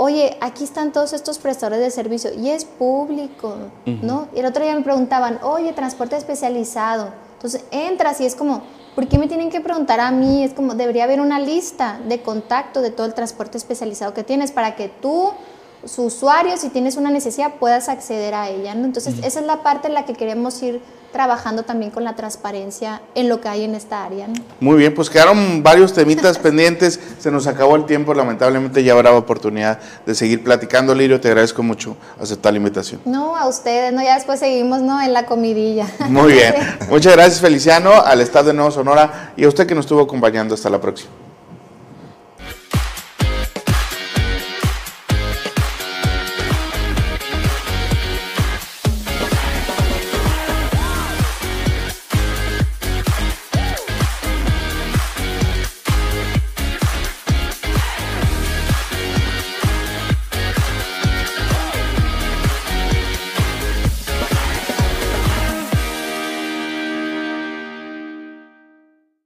oye, 0.02 0.38
aquí 0.40 0.64
están 0.64 0.92
todos 0.92 1.12
estos 1.12 1.38
prestadores 1.38 1.78
de 1.78 1.90
servicio 1.90 2.30
y 2.32 2.48
es 2.48 2.64
público, 2.64 3.54
¿no? 3.84 4.28
Y 4.34 4.38
el 4.38 4.46
otro 4.46 4.64
día 4.64 4.74
me 4.74 4.80
preguntaban, 4.80 5.38
oye, 5.42 5.74
transporte 5.74 6.16
especializado, 6.16 7.12
entonces 7.34 7.64
entras 7.70 8.18
y 8.22 8.24
es 8.24 8.34
como, 8.34 8.62
¿por 8.94 9.08
qué 9.08 9.18
me 9.18 9.28
tienen 9.28 9.50
que 9.50 9.60
preguntar 9.60 10.00
a 10.00 10.10
mí? 10.10 10.42
Es 10.42 10.54
como, 10.54 10.74
debería 10.74 11.04
haber 11.04 11.20
una 11.20 11.38
lista 11.38 12.00
de 12.08 12.22
contacto 12.22 12.80
de 12.80 12.90
todo 12.90 13.06
el 13.06 13.12
transporte 13.12 13.58
especializado 13.58 14.14
que 14.14 14.24
tienes 14.24 14.52
para 14.52 14.74
que 14.74 14.88
tú 14.88 15.32
su 15.84 16.04
usuario, 16.04 16.56
si 16.56 16.70
tienes 16.70 16.96
una 16.96 17.10
necesidad, 17.10 17.56
puedas 17.60 17.90
acceder 17.90 18.32
a 18.32 18.48
ella. 18.48 18.74
¿no? 18.74 18.86
Entonces, 18.86 19.16
esa 19.22 19.40
es 19.40 19.46
la 19.46 19.62
parte 19.62 19.88
en 19.88 19.94
la 19.94 20.06
que 20.06 20.14
queremos 20.14 20.62
ir 20.62 20.80
trabajando 21.12 21.62
también 21.62 21.90
con 21.90 22.05
la 22.05 22.14
transparencia 22.16 23.03
en 23.14 23.29
lo 23.29 23.40
que 23.40 23.49
hay 23.49 23.64
en 23.64 23.75
esta 23.75 24.05
área. 24.05 24.29
¿no? 24.29 24.35
Muy 24.61 24.77
bien, 24.77 24.94
pues 24.94 25.11
quedaron 25.11 25.62
varios 25.62 25.92
temitas 25.92 26.38
pendientes, 26.40 27.01
se 27.18 27.31
nos 27.31 27.46
acabó 27.46 27.77
el 27.77 27.87
tiempo, 27.87 28.14
lamentablemente 28.14 28.83
ya 28.83 28.92
habrá 28.92 29.12
oportunidad 29.12 29.79
de 30.07 30.14
seguir 30.14 30.42
platicando. 30.42 30.94
Lirio, 30.94 31.20
te 31.20 31.29
agradezco 31.29 31.62
mucho 31.62 31.96
aceptar 32.20 32.53
la 32.53 32.59
invitación. 32.59 33.01
No, 33.05 33.37
a 33.37 33.49
ustedes, 33.49 33.92
¿no? 33.92 34.03
Ya 34.03 34.14
después 34.14 34.40
seguimos, 34.40 34.81
¿no? 34.83 35.01
En 35.01 35.12
la 35.12 35.27
comidilla. 35.27 35.87
Muy 36.09 36.33
bien, 36.33 36.55
muchas 36.90 37.12
gracias 37.14 37.40
Feliciano, 37.40 37.92
al 37.92 38.20
Estado 38.20 38.49
de 38.49 38.55
Nuevo 38.55 38.70
Sonora 38.70 39.33
y 39.37 39.44
a 39.44 39.49
usted 39.49 39.66
que 39.66 39.75
nos 39.75 39.85
estuvo 39.85 40.01
acompañando. 40.03 40.55
Hasta 40.55 40.70
la 40.70 40.81
próxima. 40.81 41.29